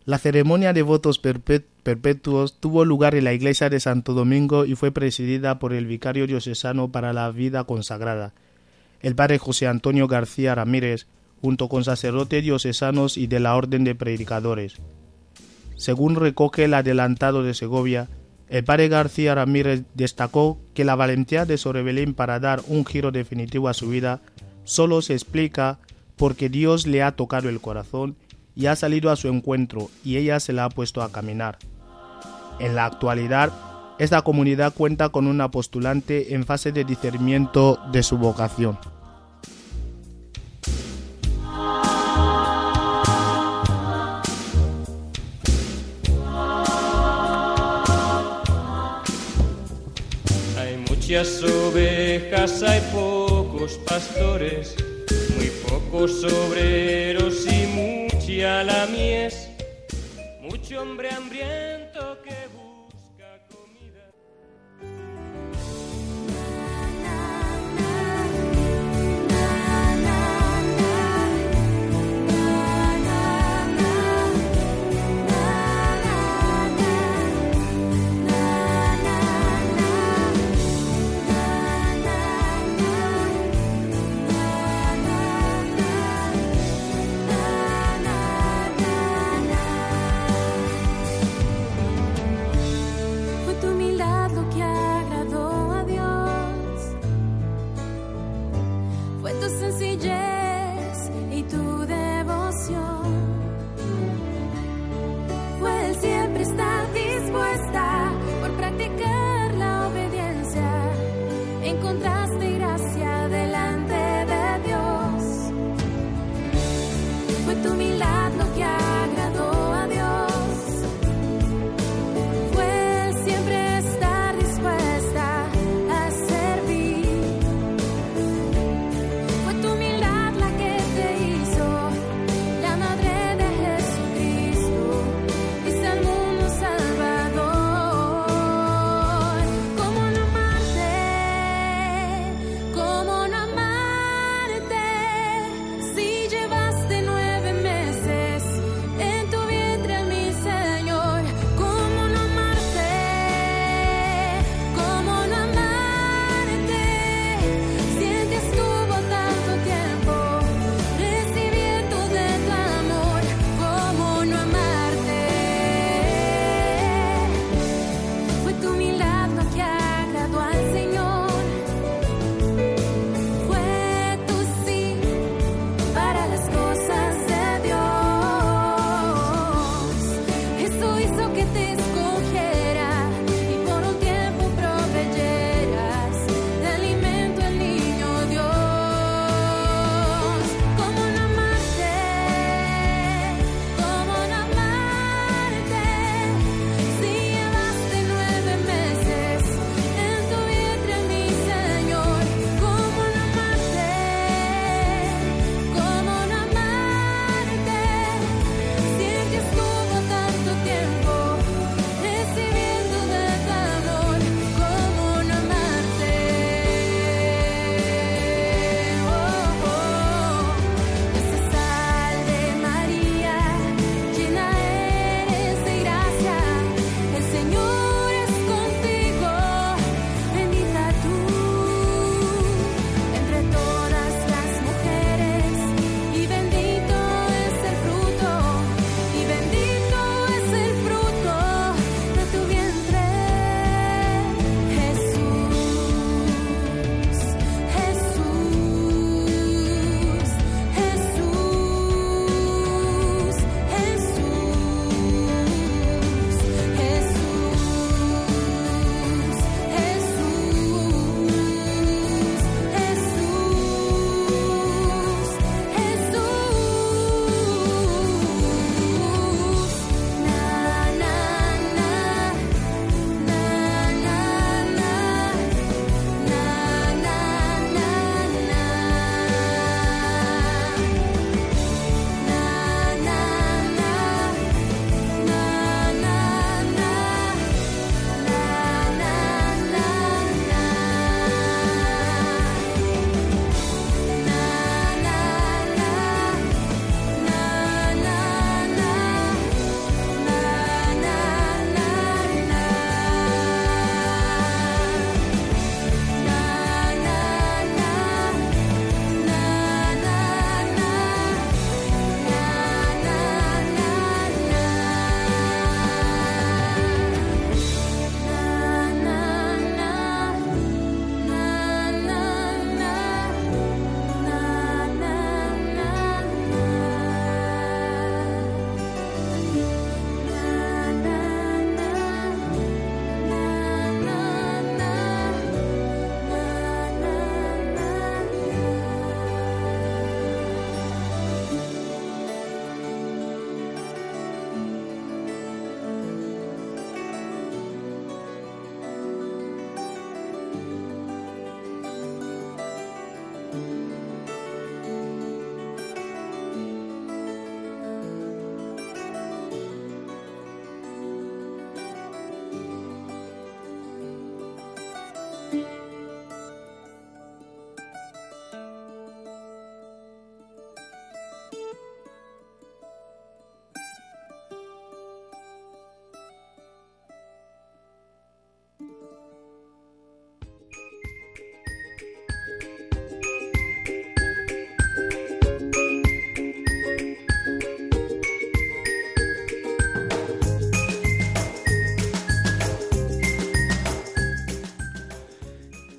La 0.03 0.19
ceremonia 0.19 0.71
de 0.73 0.83
votos 0.83 1.17
perpetuos 1.17 1.74
tuvo 2.59 2.83
lugar 2.83 3.13
en 3.13 3.25
la 3.25 3.33
iglesia 3.33 3.69
de 3.69 3.79
Santo 3.79 4.13
Domingo 4.13 4.65
y 4.65 4.75
fue 4.75 4.91
presidida 4.91 5.59
por 5.59 5.71
el 5.71 5.85
vicario 5.85 6.25
diocesano 6.25 6.91
para 6.91 7.13
la 7.13 7.29
vida 7.29 7.63
consagrada, 7.65 8.33
el 9.01 9.15
padre 9.15 9.37
José 9.37 9.67
Antonio 9.67 10.07
García 10.07 10.55
Ramírez, 10.55 11.05
junto 11.41 11.69
con 11.69 11.83
sacerdotes 11.83 12.43
diocesanos 12.43 13.17
y 13.17 13.27
de 13.27 13.39
la 13.39 13.55
Orden 13.55 13.83
de 13.83 13.93
Predicadores. 13.93 14.77
Según 15.75 16.15
recoge 16.15 16.63
el 16.63 16.73
adelantado 16.73 17.43
de 17.43 17.53
Segovia, 17.53 18.09
el 18.49 18.63
padre 18.63 18.87
García 18.87 19.35
Ramírez 19.35 19.83
destacó 19.93 20.59
que 20.73 20.85
la 20.85 20.95
valentía 20.95 21.45
de 21.45 21.59
Sorebelín 21.59 22.15
para 22.15 22.39
dar 22.39 22.61
un 22.67 22.83
giro 22.85 23.11
definitivo 23.11 23.69
a 23.69 23.75
su 23.75 23.89
vida 23.89 24.21
solo 24.63 25.03
se 25.03 25.13
explica 25.13 25.77
porque 26.15 26.49
Dios 26.49 26.87
le 26.87 27.03
ha 27.03 27.11
tocado 27.11 27.47
el 27.47 27.61
corazón 27.61 28.15
y 28.55 28.67
ha 28.67 28.75
salido 28.75 29.11
a 29.11 29.15
su 29.15 29.27
encuentro 29.27 29.91
y 30.03 30.17
ella 30.17 30.39
se 30.39 30.53
la 30.53 30.65
ha 30.65 30.69
puesto 30.69 31.03
a 31.03 31.11
caminar. 31.11 31.59
En 32.59 32.75
la 32.75 32.85
actualidad, 32.85 33.51
esta 33.97 34.21
comunidad 34.21 34.73
cuenta 34.73 35.09
con 35.09 35.27
una 35.27 35.49
postulante 35.49 36.33
en 36.33 36.45
fase 36.45 36.71
de 36.71 36.83
discernimiento 36.83 37.79
de 37.91 38.03
su 38.03 38.17
vocación. 38.17 38.77
Hay 50.57 50.77
muchas 50.89 51.43
ovejas, 51.43 52.63
hay 52.63 52.81
pocos 52.93 53.79
pastores, 53.85 54.75
muy 55.37 55.51
pocos 55.69 56.23
obreros 56.23 57.45
y 57.47 57.67
mucha 57.67 58.63
la 58.63 58.87
mies, 58.87 59.49
mucho 60.41 60.81
hombre 60.81 61.11
hambriento 61.11 61.74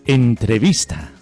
entrevista. 0.07 1.12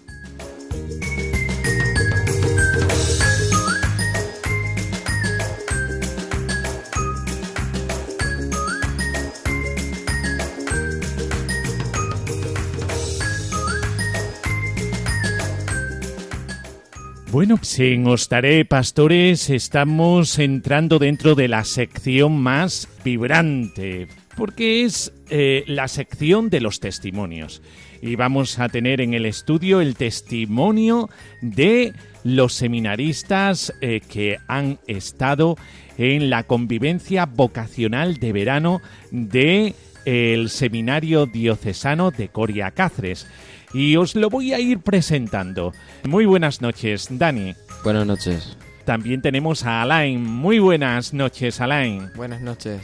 Bueno, 17.34 17.56
pues 17.56 17.80
en 17.80 18.06
Ostaré 18.06 18.64
Pastores 18.64 19.50
estamos 19.50 20.38
entrando 20.38 21.00
dentro 21.00 21.34
de 21.34 21.48
la 21.48 21.64
sección 21.64 22.38
más 22.38 22.88
vibrante, 23.04 24.06
porque 24.36 24.84
es 24.84 25.12
eh, 25.30 25.64
la 25.66 25.88
sección 25.88 26.50
de 26.50 26.60
los 26.60 26.80
testimonios. 26.80 27.62
Y 28.02 28.16
vamos 28.16 28.58
a 28.58 28.68
tener 28.68 29.00
en 29.00 29.14
el 29.14 29.24
estudio 29.26 29.80
el 29.80 29.96
testimonio 29.96 31.08
de 31.40 31.92
los 32.22 32.52
seminaristas 32.52 33.72
eh, 33.80 34.00
que 34.06 34.38
han 34.46 34.78
estado 34.86 35.56
en 35.96 36.30
la 36.30 36.42
convivencia 36.42 37.26
vocacional 37.26 38.18
de 38.18 38.32
verano 38.32 38.80
de 39.10 39.74
el 40.04 40.50
Seminario 40.50 41.26
Diocesano 41.26 42.10
de 42.10 42.28
Coria 42.28 42.70
Cáceres. 42.72 43.26
Y 43.72 43.96
os 43.96 44.14
lo 44.14 44.30
voy 44.30 44.52
a 44.52 44.60
ir 44.60 44.78
presentando. 44.80 45.72
Muy 46.04 46.26
buenas 46.26 46.60
noches, 46.60 47.08
Dani. 47.10 47.54
Buenas 47.82 48.06
noches. 48.06 48.56
También 48.84 49.22
tenemos 49.22 49.64
a 49.64 49.82
Alain. 49.82 50.22
Muy 50.22 50.58
buenas 50.58 51.12
noches, 51.12 51.60
Alain. 51.60 52.10
Buenas 52.14 52.40
noches. 52.40 52.82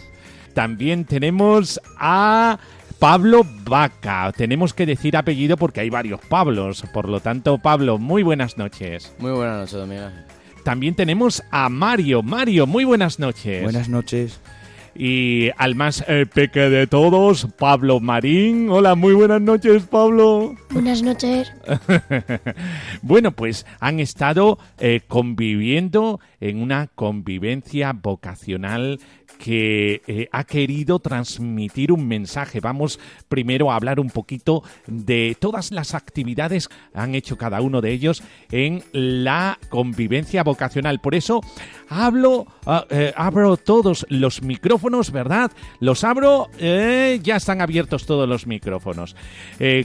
También 0.55 1.05
tenemos 1.05 1.81
a 1.99 2.59
Pablo 2.99 3.47
Vaca. 3.65 4.31
Tenemos 4.37 4.75
que 4.75 4.87
decir 4.87 5.17
apellido 5.17 5.57
porque 5.57 5.81
hay 5.81 5.91
varios 5.91 6.21
Pablos. 6.21 6.85
Por 6.93 7.09
lo 7.09 7.21
tanto, 7.21 7.59
Pablo, 7.59 7.99
muy 7.99 8.23
buenas 8.23 8.59
noches. 8.59 9.15
Muy 9.19 9.33
buenas 9.33 9.73
noches. 9.73 10.13
También 10.65 10.95
tenemos 10.95 11.43
a 11.51 11.69
Mario. 11.69 12.23
Mario, 12.23 12.67
muy 12.67 12.85
buenas 12.85 13.19
noches. 13.19 13.63
Buenas 13.63 13.89
noches. 13.89 14.41
Y 14.95 15.51
al 15.57 15.77
más 15.77 16.05
eh, 16.09 16.27
peque 16.27 16.69
de 16.69 16.87
todos, 16.87 17.47
Pablo 17.59 18.01
Marín. 18.01 18.69
Hola, 18.71 18.97
muy 18.97 19.15
buenas 19.15 19.41
noches, 19.41 19.85
Pablo. 19.85 20.57
Buenas 20.71 21.03
noches. 21.03 21.53
bueno, 23.03 23.31
pues 23.33 23.67
han 23.79 24.01
estado 24.01 24.59
eh, 24.79 25.01
conviviendo 25.07 26.21
en 26.41 26.61
una 26.61 26.89
convivencia 26.89 27.93
vocacional 27.93 28.99
que 29.39 30.03
eh, 30.07 30.29
ha 30.33 30.45
querido 30.45 30.99
transmitir 30.99 31.93
un 31.93 32.07
mensaje. 32.07 32.61
Vamos 32.61 32.99
primero 33.29 33.71
a 33.71 33.77
hablar 33.77 34.01
un 34.01 34.11
poquito 34.11 34.63
de 34.87 35.37
todas 35.39 35.71
las 35.71 35.95
actividades 35.95 36.69
que 36.69 36.75
han 36.95 37.15
hecho 37.15 37.37
cada 37.37 37.61
uno 37.61 37.81
de 37.81 37.93
ellos 37.93 38.23
en 38.51 38.83
la 38.93 39.59
convivencia 39.69 40.43
vocacional. 40.43 41.01
Por 41.01 41.15
eso 41.15 41.41
hablo, 41.89 42.47
ah, 42.67 42.87
eh, 42.91 43.13
abro 43.17 43.57
todos 43.57 44.07
los 44.09 44.43
micrófonos, 44.43 45.11
¿verdad? 45.13 45.51
Los 45.81 46.05
abro, 46.05 46.49
eh, 46.59 47.21
ya 47.23 47.37
están 47.37 47.61
abiertos 47.61 48.07
todos 48.07 48.29
los 48.29 48.47
micrófonos. 48.47 49.17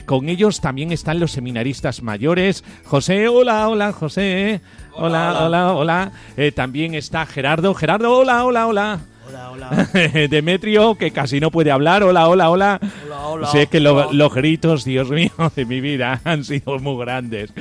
Con 0.06 0.28
ellos 0.28 0.60
también 0.60 0.92
están 0.92 1.20
los 1.20 1.32
seminaristas 1.32 2.02
mayores. 2.02 2.64
José, 2.84 3.28
hola, 3.28 3.68
hola, 3.68 3.92
José. 3.92 4.60
Hola, 4.98 5.44
hola, 5.44 5.72
hola. 5.74 6.12
Eh, 6.36 6.52
también 6.52 6.94
está 6.94 7.26
Gerardo. 7.26 7.74
Gerardo, 7.74 8.18
hola, 8.18 8.44
hola, 8.44 8.66
hola. 8.66 9.00
Hola. 9.56 9.88
Demetrio, 10.30 10.94
que 10.96 11.10
casi 11.10 11.40
no 11.40 11.50
puede 11.50 11.70
hablar. 11.70 12.02
Hola, 12.02 12.28
hola, 12.28 12.50
hola. 12.50 12.80
Hola, 13.06 13.26
hola. 13.26 13.46
Sé 13.48 13.66
que 13.68 13.80
lo- 13.80 14.12
los 14.12 14.34
gritos, 14.34 14.84
Dios 14.84 15.10
mío, 15.10 15.30
de 15.54 15.64
mi 15.64 15.80
vida 15.80 16.20
han 16.24 16.44
sido 16.44 16.78
muy 16.78 17.02
grandes. 17.04 17.52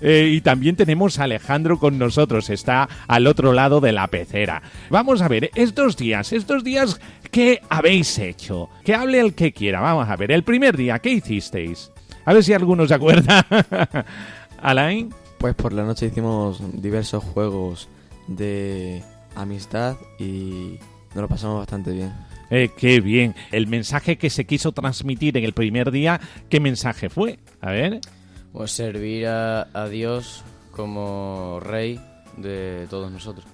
Eh, 0.00 0.30
y 0.32 0.40
también 0.40 0.76
tenemos 0.76 1.18
a 1.18 1.24
Alejandro 1.24 1.78
con 1.78 1.98
nosotros. 1.98 2.48
Está 2.50 2.88
al 3.06 3.26
otro 3.26 3.52
lado 3.52 3.80
de 3.80 3.92
la 3.92 4.06
pecera. 4.08 4.62
Vamos 4.90 5.20
a 5.20 5.28
ver, 5.28 5.50
estos 5.54 5.96
días, 5.96 6.32
estos 6.32 6.64
días, 6.64 7.00
¿qué 7.30 7.60
habéis 7.68 8.18
hecho? 8.18 8.70
Que 8.84 8.94
hable 8.94 9.20
el 9.20 9.34
que 9.34 9.52
quiera. 9.52 9.80
Vamos 9.80 10.08
a 10.08 10.16
ver, 10.16 10.32
el 10.32 10.44
primer 10.44 10.76
día, 10.76 10.98
¿qué 11.00 11.10
hicisteis? 11.10 11.92
A 12.24 12.32
ver 12.32 12.42
si 12.44 12.52
alguno 12.54 12.86
se 12.86 12.94
acuerda. 12.94 13.44
Alain. 14.62 15.10
Pues 15.38 15.54
por 15.56 15.72
la 15.72 15.82
noche 15.82 16.06
hicimos 16.06 16.60
diversos 16.80 17.24
juegos 17.24 17.88
de 18.28 19.02
amistad 19.34 19.96
y 20.20 20.78
nos 21.14 21.22
lo 21.22 21.28
pasamos 21.28 21.58
bastante 21.58 21.92
bien. 21.92 22.12
Eh, 22.50 22.70
qué 22.76 23.00
bien. 23.00 23.34
El 23.50 23.66
mensaje 23.66 24.18
que 24.18 24.28
se 24.30 24.44
quiso 24.44 24.72
transmitir 24.72 25.36
en 25.38 25.44
el 25.44 25.52
primer 25.54 25.90
día, 25.90 26.20
¿qué 26.48 26.60
mensaje 26.60 27.08
fue? 27.08 27.38
A 27.60 27.70
ver. 27.70 28.00
Pues 28.52 28.72
servir 28.72 29.26
a, 29.26 29.68
a 29.72 29.88
Dios 29.88 30.44
como 30.70 31.58
rey 31.60 31.98
de 32.36 32.86
todos 32.90 33.10
nosotros. 33.10 33.46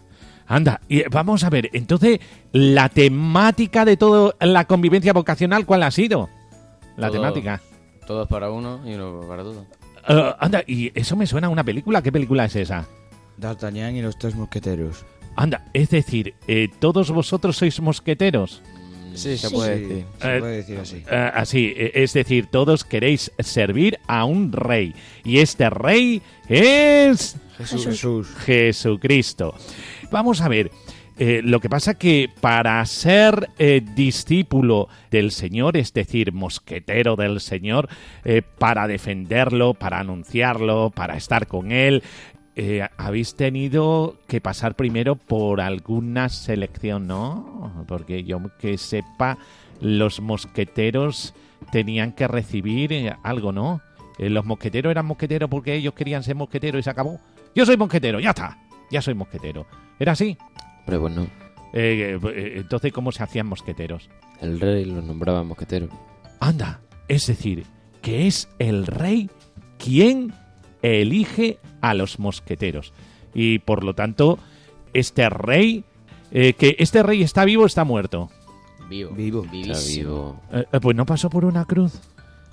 Anda, 0.46 0.80
y 0.88 1.02
vamos 1.10 1.44
a 1.44 1.50
ver, 1.50 1.68
entonces, 1.74 2.20
la 2.52 2.88
temática 2.88 3.84
de 3.84 3.96
toda 3.98 4.34
la 4.40 4.64
convivencia 4.64 5.12
vocacional, 5.12 5.66
¿cuál 5.66 5.82
ha 5.82 5.90
sido? 5.90 6.28
La 6.96 7.08
Todo- 7.08 7.18
temática. 7.20 7.60
Todos 8.06 8.26
para 8.26 8.50
uno 8.50 8.80
y 8.88 8.94
uno 8.94 9.20
para 9.28 9.42
todos. 9.42 9.64
Eh, 10.08 10.34
anda, 10.40 10.62
y 10.66 10.90
eso 10.98 11.14
me 11.16 11.26
suena 11.26 11.48
a 11.48 11.50
una 11.50 11.62
película. 11.62 12.00
¿Qué 12.00 12.10
película 12.10 12.46
es 12.46 12.56
esa? 12.56 12.86
D'Artagnan 13.36 13.94
y 13.94 14.00
los 14.00 14.18
tres 14.18 14.34
mosqueteros. 14.34 15.04
Anda, 15.40 15.64
es 15.72 15.90
decir, 15.90 16.34
eh, 16.48 16.68
¿todos 16.80 17.10
vosotros 17.12 17.56
sois 17.56 17.80
mosqueteros? 17.80 18.60
Sí, 19.14 19.38
se 19.38 19.48
Sí. 19.48 19.54
puede 19.54 19.76
Sí, 19.78 19.82
decir. 19.84 20.04
se 20.20 20.36
Eh, 20.36 20.40
puede 20.40 20.56
decir 20.56 20.78
así. 20.78 20.96
Eh, 21.10 21.30
así, 21.34 21.74
es 21.76 22.12
decir, 22.12 22.46
todos 22.46 22.82
queréis 22.84 23.30
servir 23.38 23.98
a 24.08 24.24
un 24.24 24.50
rey. 24.52 24.94
Y 25.24 25.38
este 25.38 25.70
rey 25.70 26.20
es... 26.48 27.36
Jesús. 27.56 27.84
Jesús. 27.86 28.28
Jesucristo. 28.44 29.54
Vamos 30.10 30.40
a 30.40 30.48
ver. 30.48 30.70
eh, 31.20 31.40
lo 31.42 31.58
que 31.58 31.68
pasa 31.68 31.94
que 31.94 32.30
para 32.40 32.84
ser 32.86 33.48
eh, 33.58 33.80
discípulo 33.96 34.86
del 35.10 35.32
Señor, 35.32 35.76
es 35.76 35.92
decir, 35.92 36.32
mosquetero 36.32 37.16
del 37.16 37.40
Señor, 37.40 37.88
eh, 38.24 38.42
para 38.42 38.86
defenderlo, 38.86 39.74
para 39.74 39.98
anunciarlo, 39.98 40.90
para 40.94 41.16
estar 41.16 41.48
con 41.48 41.72
Él, 41.72 42.04
eh, 42.58 42.86
habéis 42.98 43.34
tenido 43.36 44.16
que 44.26 44.40
pasar 44.40 44.74
primero 44.74 45.14
por 45.16 45.60
alguna 45.60 46.28
selección, 46.28 47.06
¿no? 47.06 47.84
Porque 47.86 48.24
yo 48.24 48.40
que 48.58 48.76
sepa, 48.78 49.38
los 49.80 50.20
mosqueteros 50.20 51.34
tenían 51.72 52.12
que 52.12 52.26
recibir 52.26 52.92
eh, 52.92 53.16
algo, 53.22 53.52
¿no? 53.52 53.80
Eh, 54.18 54.28
los 54.28 54.44
mosqueteros 54.44 54.90
eran 54.90 55.06
mosqueteros 55.06 55.48
porque 55.48 55.74
ellos 55.76 55.94
querían 55.94 56.22
ser 56.24 56.34
mosqueteros 56.34 56.80
y 56.80 56.82
se 56.82 56.90
acabó. 56.90 57.20
Yo 57.54 57.64
soy 57.64 57.76
mosquetero, 57.76 58.18
ya 58.20 58.30
está. 58.30 58.58
Ya 58.90 59.00
soy 59.02 59.14
mosquetero. 59.14 59.64
¿Era 60.00 60.12
así? 60.12 60.36
Pero 60.84 61.00
bueno, 61.00 61.26
Eh, 61.74 62.18
entonces, 62.56 62.92
¿cómo 62.92 63.12
se 63.12 63.22
hacían 63.22 63.46
mosqueteros? 63.46 64.08
el 64.40 64.58
rey 64.60 64.84
los 64.84 65.04
nombraba 65.04 65.42
mosqueteros. 65.44 65.90
Anda, 66.40 66.80
es 67.08 67.26
decir, 67.26 67.66
que 68.02 68.26
es 68.26 68.48
el 68.58 68.86
rey 68.86 69.28
quien 69.78 70.32
elige 70.82 71.58
a 71.80 71.94
los 71.94 72.18
mosqueteros. 72.18 72.92
Y 73.34 73.58
por 73.60 73.84
lo 73.84 73.94
tanto, 73.94 74.38
este 74.94 75.28
rey, 75.28 75.84
eh, 76.30 76.54
que 76.54 76.76
este 76.78 77.02
rey 77.02 77.22
está 77.22 77.44
vivo 77.44 77.64
o 77.64 77.66
está 77.66 77.84
muerto. 77.84 78.30
Vivo. 78.88 79.10
Vivo. 79.12 79.40
Está 79.42 79.52
Vivísimo. 79.52 80.08
vivo. 80.10 80.40
Eh, 80.52 80.64
eh, 80.72 80.80
pues 80.80 80.96
no 80.96 81.04
pasó 81.06 81.28
por 81.30 81.44
una 81.44 81.64
cruz. 81.64 81.92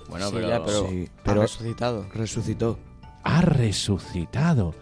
Bueno, 0.08 0.28
Sí, 0.28 0.32
pero, 0.36 0.48
ya, 0.48 0.64
pero, 0.64 0.88
Sí, 0.88 1.08
ha 1.18 1.22
pero- 1.24 1.42
resucitado. 1.42 2.06
Resucitó. 2.14 2.78
Ha 3.24 3.40
resucitado. 3.42 4.74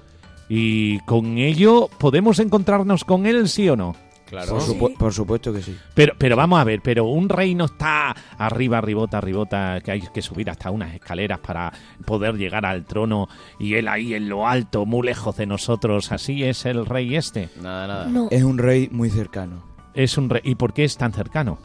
Y 0.49 0.99
con 1.01 1.39
ello, 1.39 1.89
¿podemos 1.99 2.39
encontrarnos 2.39 3.05
con 3.05 3.25
él, 3.25 3.49
sí 3.49 3.69
o 3.69 3.77
no? 3.77 3.97
Claro. 4.35 4.53
Por, 4.53 4.61
supu- 4.63 4.97
por 4.97 5.13
supuesto 5.13 5.53
que 5.53 5.63
sí. 5.63 5.77
Pero, 5.95 6.15
pero 6.19 6.37
vamos 6.37 6.61
a 6.61 6.65
ver, 6.65 6.81
pero 6.83 7.05
un 7.07 7.29
rey 7.29 7.55
no 7.55 7.65
está 7.67 8.15
arriba, 8.39 8.79
arribota, 8.79 9.19
arribota, 9.19 9.81
que 9.85 9.91
hay 9.93 10.01
que 10.13 10.23
subir 10.23 10.51
hasta 10.51 10.71
unas 10.71 10.95
escaleras 10.95 11.39
para 11.41 11.73
poder 12.05 12.35
llegar 12.37 12.67
al 12.67 12.85
trono 12.85 13.29
y 13.59 13.75
él 13.75 13.89
ahí 13.89 14.15
en 14.15 14.29
lo 14.29 14.47
alto, 14.47 14.87
muy 14.87 15.07
lejos 15.07 15.37
de 15.37 15.47
nosotros. 15.47 16.13
Así 16.13 16.45
es 16.45 16.65
el 16.67 16.87
rey 16.87 17.17
este. 17.17 17.49
Nada, 17.63 17.87
nada. 17.87 18.07
No, 18.07 18.29
Es 18.31 18.43
un 18.43 18.59
rey 18.59 18.89
muy 18.93 19.11
cercano. 19.11 19.65
Es 19.95 20.19
un 20.19 20.29
rey. 20.31 20.43
¿Y 20.45 20.55
por 20.57 20.73
qué 20.75 20.85
es 20.85 20.97
tan 20.97 21.13
cercano? 21.13 21.59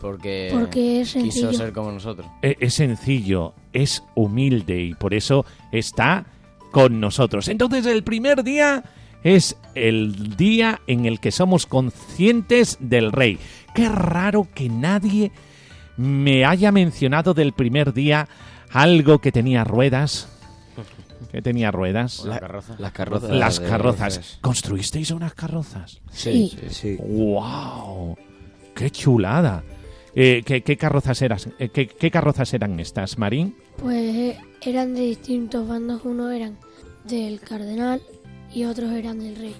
Porque, 0.00 0.50
porque 0.52 1.00
es 1.00 1.12
quiso 1.14 1.20
sencillo. 1.30 1.52
ser 1.54 1.72
como 1.72 1.90
nosotros. 1.90 2.26
E- 2.42 2.56
Es 2.60 2.74
sencillo, 2.74 3.54
es 3.72 4.04
humilde 4.14 4.80
y 4.80 4.94
por 4.94 5.14
eso 5.14 5.44
está 5.72 6.26
con 6.70 7.00
nosotros. 7.00 7.48
Entonces 7.48 7.86
el 7.86 8.04
primer 8.04 8.44
día 8.44 8.84
es 9.26 9.56
el 9.74 10.36
día 10.36 10.80
en 10.86 11.04
el 11.04 11.18
que 11.18 11.32
somos 11.32 11.66
conscientes 11.66 12.76
del 12.80 13.10
rey. 13.10 13.38
Qué 13.74 13.88
raro 13.88 14.46
que 14.54 14.68
nadie 14.68 15.32
me 15.96 16.44
haya 16.44 16.70
mencionado 16.70 17.34
del 17.34 17.52
primer 17.52 17.92
día 17.92 18.28
algo 18.70 19.18
que 19.18 19.32
tenía 19.32 19.64
ruedas. 19.64 20.28
Que 21.32 21.42
tenía 21.42 21.70
ruedas. 21.70 22.20
Una 22.20 22.34
La- 22.34 22.40
carroza. 22.40 22.76
Las 22.78 22.92
carrozas. 22.92 23.30
Las 23.30 23.60
carrozas. 23.60 24.38
¿Construisteis 24.40 25.10
unas 25.10 25.34
carrozas? 25.34 26.00
Sí. 26.12 26.56
Sí. 26.70 26.96
¡Wow! 27.00 28.16
¡Qué 28.74 28.90
chulada! 28.90 29.64
Eh, 30.14 30.42
¿qué, 30.46 30.62
qué 30.62 30.76
carrozas 30.76 31.20
eras, 31.22 31.48
eh, 31.58 31.68
qué, 31.70 31.88
qué 31.88 32.10
carrozas 32.10 32.54
eran 32.54 32.78
estas, 32.80 33.18
Marín? 33.18 33.56
Pues 33.78 34.36
eran 34.62 34.94
de 34.94 35.00
distintos 35.02 35.66
bandos, 35.66 36.02
unos 36.04 36.32
eran 36.32 36.56
del 37.04 37.40
cardenal 37.40 38.00
y 38.56 38.64
otros 38.64 38.90
eran 38.92 39.18
del 39.18 39.36
rey. 39.36 39.54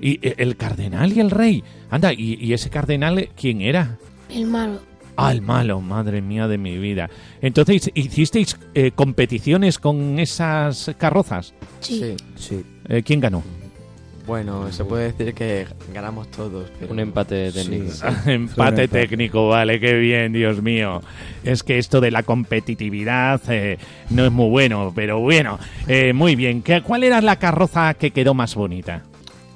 Y 0.00 0.26
eh, 0.26 0.34
el 0.38 0.56
cardenal 0.56 1.12
y 1.12 1.20
el 1.20 1.30
rey. 1.30 1.62
Anda, 1.90 2.14
¿y, 2.14 2.38
y 2.40 2.54
ese 2.54 2.70
cardenal 2.70 3.18
eh, 3.18 3.30
quién 3.36 3.60
era? 3.60 3.98
El 4.30 4.46
malo. 4.46 4.80
Ah, 5.16 5.32
el 5.32 5.42
malo, 5.42 5.82
madre 5.82 6.22
mía 6.22 6.48
de 6.48 6.56
mi 6.56 6.78
vida. 6.78 7.10
Entonces, 7.42 7.90
¿hicisteis 7.92 8.56
eh, 8.72 8.92
competiciones 8.94 9.78
con 9.78 10.18
esas 10.18 10.92
carrozas? 10.96 11.52
Sí. 11.80 12.16
Sí. 12.36 12.64
Eh, 12.88 13.02
¿Quién 13.02 13.20
ganó? 13.20 13.42
Bueno, 14.28 14.70
se 14.70 14.84
puede 14.84 15.10
decir 15.10 15.32
que 15.32 15.66
ganamos 15.92 16.30
todos. 16.30 16.70
pero- 16.78 16.92
Un 16.92 17.00
empate 17.00 17.50
técnico. 17.50 17.90
Sí. 17.90 18.02
Empate 18.04 18.32
empate. 18.34 18.88
técnico, 18.88 19.48
vale, 19.48 19.80
qué 19.80 19.94
bien, 19.94 20.34
Dios 20.34 20.62
mío. 20.62 21.00
Es 21.44 21.62
que 21.62 21.78
esto 21.78 22.00
de 22.02 22.10
la 22.10 22.22
competitividad 22.22 23.40
eh, 23.48 23.78
no 24.10 24.26
es 24.26 24.30
muy 24.30 24.50
bueno, 24.50 24.92
pero 24.94 25.18
bueno, 25.20 25.58
eh, 25.86 26.12
muy 26.12 26.36
bien. 26.36 26.60
¿Qué- 26.62 26.82
¿Cuál 26.82 27.04
era 27.04 27.22
la 27.22 27.36
carroza 27.36 27.94
que 27.94 28.10
quedó 28.10 28.34
más 28.34 28.54
bonita? 28.54 29.02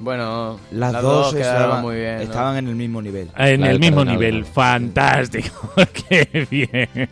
Bueno, 0.01 0.59
Las, 0.73 0.95
las, 0.95 1.03
dos, 1.03 1.35
quedaron 1.35 1.61
estaban, 1.63 1.83
muy 1.83 1.97
bien. 1.97 2.17
¿no? 2.17 2.23
estaban 2.23 2.57
en 2.57 2.69
el 2.69 2.75
mismo 2.75 3.03
nivel. 3.03 3.29
En 3.37 3.61
La 3.61 3.71
el 3.71 3.79
mismo 3.79 3.99
cardenal, 3.99 4.19
nivel, 4.19 4.45
fantástico, 4.47 5.71
qué 6.09 6.47
bien. 6.51 7.09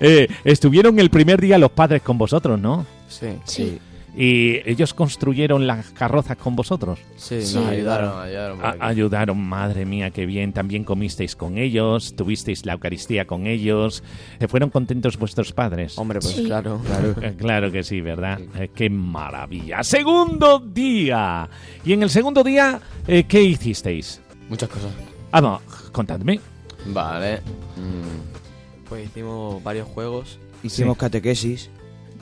Eh, 0.00 0.28
estuvieron 0.44 0.98
el 1.00 1.10
primer 1.10 1.40
día 1.40 1.58
los 1.58 1.72
padres 1.72 2.00
con 2.02 2.16
vosotros, 2.16 2.58
¿no? 2.58 2.86
Sí, 3.08 3.26
Sí. 3.44 3.78
Y 4.16 4.60
ellos 4.68 4.94
construyeron 4.94 5.66
las 5.66 5.90
carrozas 5.90 6.36
con 6.36 6.54
vosotros. 6.54 7.00
sí, 7.16 7.42
Sí. 7.42 7.56
nos 7.56 7.66
ayudaron, 7.66 8.20
ayudaron. 8.22 8.60
ayudaron. 8.80 9.38
madre 9.44 9.84
mía, 9.86 10.10
qué 10.10 10.24
bien. 10.24 10.52
También 10.52 10.84
comisteis 10.84 11.34
con 11.34 11.58
ellos, 11.58 12.14
tuvisteis 12.14 12.64
la 12.64 12.74
Eucaristía 12.74 13.26
con 13.26 13.46
ellos. 13.48 14.04
Eh, 14.38 14.46
¿Fueron 14.46 14.70
contentos 14.70 15.16
vuestros 15.18 15.52
padres? 15.52 15.98
Hombre, 15.98 16.20
pues 16.20 16.34
Sí. 16.34 16.44
claro. 16.44 16.80
Claro. 16.86 17.14
Eh, 17.22 17.34
Claro 17.36 17.72
que 17.72 17.82
sí, 17.82 18.00
¿verdad? 18.00 18.40
Eh, 18.56 18.70
qué 18.74 18.88
maravilla. 18.88 19.82
Segundo 19.82 20.60
día. 20.60 21.48
Y 21.84 21.92
en 21.92 22.02
el 22.04 22.10
segundo 22.10 22.44
día, 22.44 22.80
eh, 23.08 23.24
¿qué 23.24 23.42
hicisteis? 23.42 24.20
Muchas 24.48 24.68
cosas. 24.68 24.90
Ah, 25.32 25.40
no, 25.40 25.60
contadme. 25.92 26.38
Vale. 26.86 27.38
Mm, 27.76 28.88
Pues 28.88 29.06
hicimos 29.06 29.62
varios 29.64 29.88
juegos. 29.88 30.38
Hicimos 30.62 30.94
Sí. 30.94 31.00
catequesis. 31.00 31.70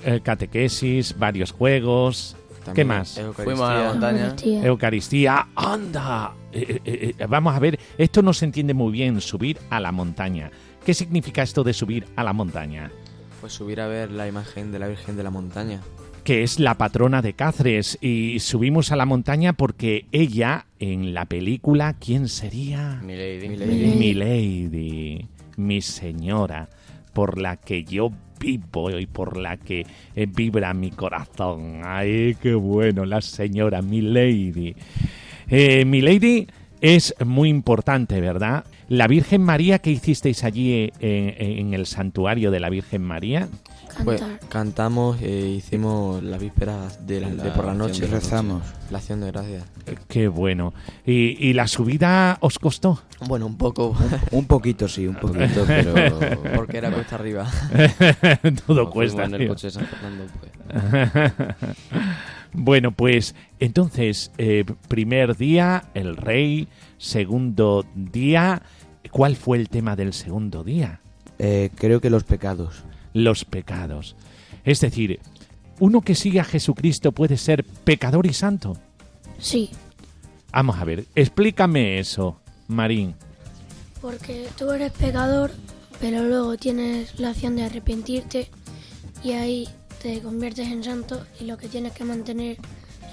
Eh, 0.05 0.21
catequesis, 0.23 1.17
varios 1.19 1.53
juegos, 1.53 2.37
también 2.65 2.89
más? 2.89 3.17
Eucaristía. 3.19 3.45
Fuimos 3.45 3.71
a 3.71 3.75
la 3.75 3.89
montaña. 3.89 4.25
Eucaristía. 4.25 4.67
Eucaristía. 4.67 5.49
¡Anda! 5.55 6.33
Eh, 6.53 6.81
eh, 6.85 7.27
vamos 7.29 7.55
a 7.55 7.59
ver, 7.59 7.79
esto 7.99 8.23
no 8.23 8.33
se 8.33 8.45
entiende 8.45 8.75
muy 8.75 8.93
bien, 8.93 9.21
subir 9.21 9.59
a 9.71 9.81
la 9.81 9.93
montaña. 9.93 10.51
¿Qué 10.85 10.95
significa 10.95 11.43
esto 11.43 11.63
de 11.65 11.73
subir 11.73 12.07
a 12.17 12.25
la 12.25 12.33
montaña? 12.33 12.91
Pues 13.41 13.53
subir 13.53 13.81
a 13.81 13.87
ver 13.87 14.11
la 14.11 14.27
imagen 14.29 14.73
de 14.73 14.79
la 14.79 14.89
Virgen 14.89 15.17
de 15.17 15.23
la 15.23 15.31
Montaña. 15.31 15.81
que 16.25 16.45
es 16.45 16.61
la 16.61 16.79
patrona 16.79 17.21
de 17.23 17.33
Cáceres 17.35 17.99
y 18.01 18.39
subimos 18.39 18.93
a 18.93 18.97
la 18.97 19.07
montaña 19.07 19.55
porque 19.55 20.07
ella 20.13 20.67
en 20.79 21.15
la 21.15 21.25
película 21.25 21.95
¿quién 21.99 22.29
sería? 22.29 23.01
Milady. 23.03 23.49
Milady. 23.49 23.97
Mi 23.97 24.15
lady, 24.15 25.29
mi 25.57 25.81
señora, 25.83 26.69
por 27.13 27.41
la 27.41 27.57
que 27.57 27.83
yo 27.83 28.13
vivo 28.43 28.91
y 28.99 29.07
por 29.07 29.37
la 29.37 29.57
que 29.57 29.87
eh, 30.15 30.27
vibra 30.27 30.75
mi 30.75 30.91
corazón. 30.91 31.81
Ay, 31.85 32.37
qué 32.41 32.55
bueno, 32.55 33.05
la 33.05 33.21
señora, 33.21 33.81
mi 33.83 34.01
lady. 34.01 34.75
Eh, 35.49 35.85
mi 35.85 36.01
lady 36.01 36.49
es 36.81 37.15
muy 37.25 37.49
importante, 37.49 38.21
¿verdad? 38.21 38.65
La 38.89 39.07
Virgen 39.07 39.43
María 39.43 39.79
que 39.79 39.91
hicisteis 39.91 40.45
allí 40.45 40.91
eh, 41.01 41.37
en 41.59 41.75
el 41.75 41.87
santuario 41.87 42.51
de 42.51 42.61
la 42.61 42.69
Virgen 42.69 43.03
María. 43.03 43.49
Pues 44.05 44.23
cantamos 44.49 45.21
e 45.21 45.49
hicimos 45.49 46.23
las 46.23 46.41
vísperas 46.41 47.07
de, 47.07 47.21
la- 47.21 47.29
de 47.31 47.51
por 47.51 47.65
la 47.67 47.73
La 47.73 47.79
noche. 47.79 48.07
Rezamos. 48.07 48.63
La 48.91 48.99
acción 48.99 49.21
de 49.21 49.27
gracias. 49.33 49.65
Eh, 49.87 49.97
Qué 50.09 50.29
bueno. 50.29 50.73
¿Y, 51.07 51.37
y 51.49 51.53
la 51.53 51.67
subida 51.69 52.37
os 52.41 52.59
costó? 52.59 53.03
Bueno, 53.27 53.47
un 53.47 53.57
poco. 53.57 53.97
Un 54.31 54.47
poquito, 54.47 54.89
sí, 54.89 55.07
un 55.07 55.17
poquito. 55.17 55.65
Pero. 55.67 56.43
porque 56.57 56.79
era 56.79 56.91
cuesta 56.91 57.15
arriba. 57.17 57.47
Todo 58.67 58.81
como 58.85 58.91
cuesta. 58.93 59.25
en 59.25 59.35
el 59.35 59.49
coche 59.49 59.69
de 59.69 59.71
San 59.73 59.87
Fernando, 59.87 60.25
pues. 60.41 61.33
bueno, 62.53 62.93
pues 62.93 63.35
entonces, 63.61 64.33
eh, 64.39 64.65
primer 64.89 65.37
día, 65.37 65.85
el 65.95 66.17
rey, 66.17 66.69
segundo 66.99 67.85
día, 67.95 68.63
¿cuál 69.11 69.37
fue 69.37 69.59
el 69.59 69.69
tema 69.69 69.97
del 69.97 70.13
segundo 70.13 70.65
día? 70.65 71.01
Eh, 71.39 71.71
creo 71.75 72.01
que 72.01 72.11
los 72.11 72.25
pecados. 72.25 72.85
Los 73.15 73.45
pecados. 73.45 74.17
Es 74.65 74.81
decir, 74.81 75.21
uno 75.81 76.01
que 76.01 76.15
sigue 76.15 76.41
a 76.41 76.45
Jesucristo 76.45 77.13
puede 77.13 77.37
ser 77.37 77.65
pecador 77.65 78.27
y 78.27 78.33
santo. 78.33 78.77
Sí, 79.39 79.71
Vamos 80.53 80.77
a 80.79 80.85
ver, 80.85 81.07
explícame 81.15 81.99
eso, 81.99 82.39
Marín. 82.69 83.15
porque 84.03 84.49
tú 84.59 84.71
eres 84.71 84.93
pecador, 84.93 85.51
pero 85.99 86.25
luego 86.25 86.57
tienes 86.59 87.19
la 87.19 87.31
acción 87.31 87.57
de 87.57 87.65
arrepentirte 87.65 88.51
y 89.25 89.33
ahí 89.33 89.67
te 90.03 90.21
conviertes 90.21 90.69
en 90.69 90.85
santo 90.85 91.25
y 91.41 91.45
lo 91.45 91.57
que 91.57 91.69
tienes 91.69 91.93
que 91.95 92.05
mantener 92.05 92.59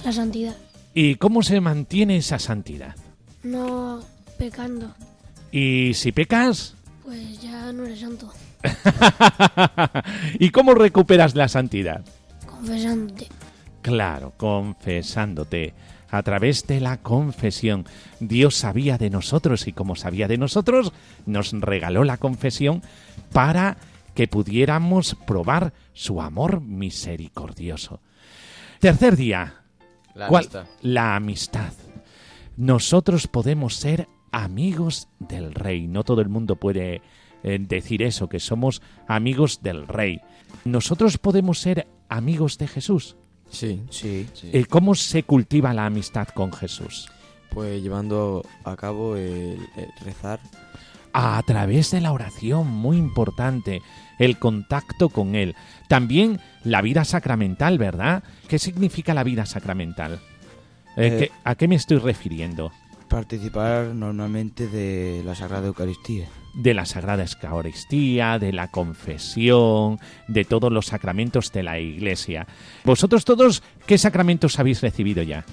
la 0.03 0.11
santidad, 0.11 0.55
¿Y 0.93 1.15
cómo 1.15 1.41
se 1.43 1.61
mantiene 1.61 2.17
esa 2.17 2.39
santidad? 2.39 2.95
no 3.43 4.01
pecando, 4.37 4.93
¿Y 5.51 5.93
si 5.93 6.11
pecas? 6.11 6.75
pues 7.05 7.41
ya 7.41 7.71
no 7.71 7.85
eres 7.85 8.01
santo, 8.01 8.29
¿Y 10.39 10.49
cómo 10.49 10.73
recuperas 10.73 11.35
la 11.35 11.47
santidad? 11.47 12.03
confesándote. 12.45 13.27
Claro, 13.81 14.33
confesándote. 14.37 15.73
A 16.11 16.23
través 16.23 16.65
de 16.67 16.81
la 16.81 16.97
confesión. 16.97 17.85
Dios 18.19 18.55
sabía 18.55 18.97
de 18.97 19.09
nosotros 19.09 19.67
y 19.67 19.73
como 19.73 19.95
sabía 19.95 20.27
de 20.27 20.37
nosotros, 20.37 20.91
nos 21.25 21.51
regaló 21.53 22.03
la 22.03 22.17
confesión 22.17 22.81
para 23.31 23.77
que 24.15 24.27
pudiéramos 24.27 25.15
probar 25.27 25.71
su 25.93 26.21
amor 26.21 26.61
misericordioso. 26.61 28.01
Tercer 28.79 29.15
día. 29.15 29.61
La 30.15 30.27
¿Cuál? 30.27 30.43
amistad. 30.43 30.65
La 30.81 31.15
amistad. 31.15 31.73
Nosotros 32.57 33.27
podemos 33.27 33.75
ser 33.75 34.09
amigos 34.31 35.07
del 35.19 35.53
rey. 35.53 35.87
No 35.87 36.03
todo 36.03 36.21
el 36.21 36.29
mundo 36.29 36.55
puede 36.57 37.01
eh, 37.43 37.57
decir 37.59 38.01
eso, 38.03 38.27
que 38.29 38.39
somos 38.39 38.81
amigos 39.07 39.61
del 39.61 39.87
rey. 39.87 40.19
Nosotros 40.65 41.17
podemos 41.17 41.59
ser 41.59 41.87
amigos 42.09 42.57
de 42.57 42.67
Jesús. 42.67 43.15
Sí. 43.49 43.81
Sí. 43.89 44.27
Eh, 44.43 44.65
¿Cómo 44.65 44.93
se 44.95 45.23
cultiva 45.23 45.73
la 45.73 45.85
amistad 45.85 46.27
con 46.29 46.51
Jesús? 46.53 47.09
Pues 47.49 47.81
llevando 47.81 48.43
a 48.63 48.75
cabo 48.75 49.15
el, 49.15 49.57
el 49.75 49.87
rezar. 50.05 50.39
A 51.13 51.41
través 51.43 51.89
de 51.89 52.01
la 52.01 52.11
oración, 52.11 52.67
muy 52.67 52.97
importante, 52.97 53.81
el 54.19 54.37
contacto 54.37 55.09
con 55.09 55.33
Él. 55.33 55.55
También 55.87 56.39
la 56.63 56.83
vida 56.83 57.03
sacramental, 57.05 57.79
¿verdad? 57.79 58.23
¿Qué 58.47 58.59
significa 58.59 59.15
la 59.15 59.23
vida 59.23 59.47
sacramental? 59.47 60.19
Eh, 60.95 61.07
Eh, 61.07 61.17
¿qué- 61.17 61.31
¿A 61.43 61.55
qué 61.55 61.67
me 61.67 61.75
estoy 61.75 61.97
refiriendo? 61.97 62.71
Participar 63.09 63.87
normalmente 63.95 64.67
de 64.67 65.23
la 65.25 65.33
Sagrada 65.35 65.67
Eucaristía. 65.67 66.27
de 66.53 66.73
la 66.73 66.85
Sagrada 66.85 67.25
Eucaristía, 67.43 68.37
de 68.39 68.53
la 68.53 68.67
confesión, 68.69 69.99
de 70.27 70.45
todos 70.45 70.71
los 70.71 70.85
sacramentos 70.87 71.51
de 71.51 71.63
la 71.63 71.79
Iglesia. 71.79 72.47
¿Vosotros 72.85 73.25
todos 73.25 73.63
qué 73.87 73.97
sacramentos 73.97 74.59
habéis 74.59 74.81
recibido 74.81 75.23
ya? 75.23 75.43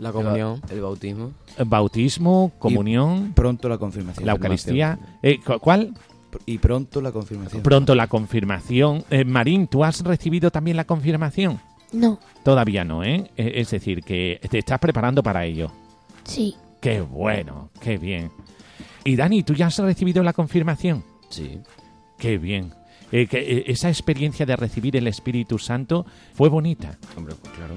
La 0.00 0.12
comunión. 0.12 0.60
El 0.70 0.80
bautismo. 0.80 1.32
Bautismo, 1.64 2.52
comunión, 2.58 3.32
Pronto 3.34 3.68
la 3.68 3.78
confirmación. 3.78 4.26
la 4.26 4.32
Eucaristía. 4.32 4.98
Eh, 5.22 5.38
cu- 5.44 5.58
¿Cuál? 5.60 5.94
Y 6.46 6.58
pronto 6.58 7.00
la 7.00 7.12
confirmación. 7.12 7.62
Pronto 7.62 7.94
la 7.94 8.06
confirmación. 8.08 9.04
Eh, 9.10 9.24
Marín, 9.24 9.66
¿tú 9.68 9.84
has 9.84 10.00
recibido 10.02 10.50
también 10.50 10.76
la 10.76 10.84
confirmación? 10.84 11.60
No, 11.92 12.18
Todavía 12.42 12.82
no, 12.84 13.04
¿eh? 13.04 13.30
Eh, 13.36 13.52
Es 13.56 13.70
decir, 13.70 14.00
que 14.02 14.40
te 14.50 14.58
estás 14.58 14.78
preparando 14.80 15.22
para 15.22 15.44
ello. 15.44 15.70
sí, 16.24 16.56
Qué 16.84 17.00
bueno, 17.00 17.70
qué 17.80 17.96
bien. 17.96 18.30
Y 19.04 19.16
Dani, 19.16 19.42
¿tú 19.42 19.54
ya 19.54 19.68
has 19.68 19.78
recibido 19.78 20.22
la 20.22 20.34
confirmación? 20.34 21.02
Sí. 21.30 21.62
Qué 22.18 22.36
bien. 22.36 22.74
Eh, 23.10 23.26
que, 23.26 23.38
eh, 23.38 23.64
esa 23.68 23.88
experiencia 23.88 24.44
de 24.44 24.54
recibir 24.54 24.94
el 24.94 25.06
Espíritu 25.06 25.58
Santo 25.58 26.04
fue 26.34 26.50
bonita. 26.50 26.98
Hombre, 27.16 27.36
pues 27.40 27.54
claro. 27.54 27.76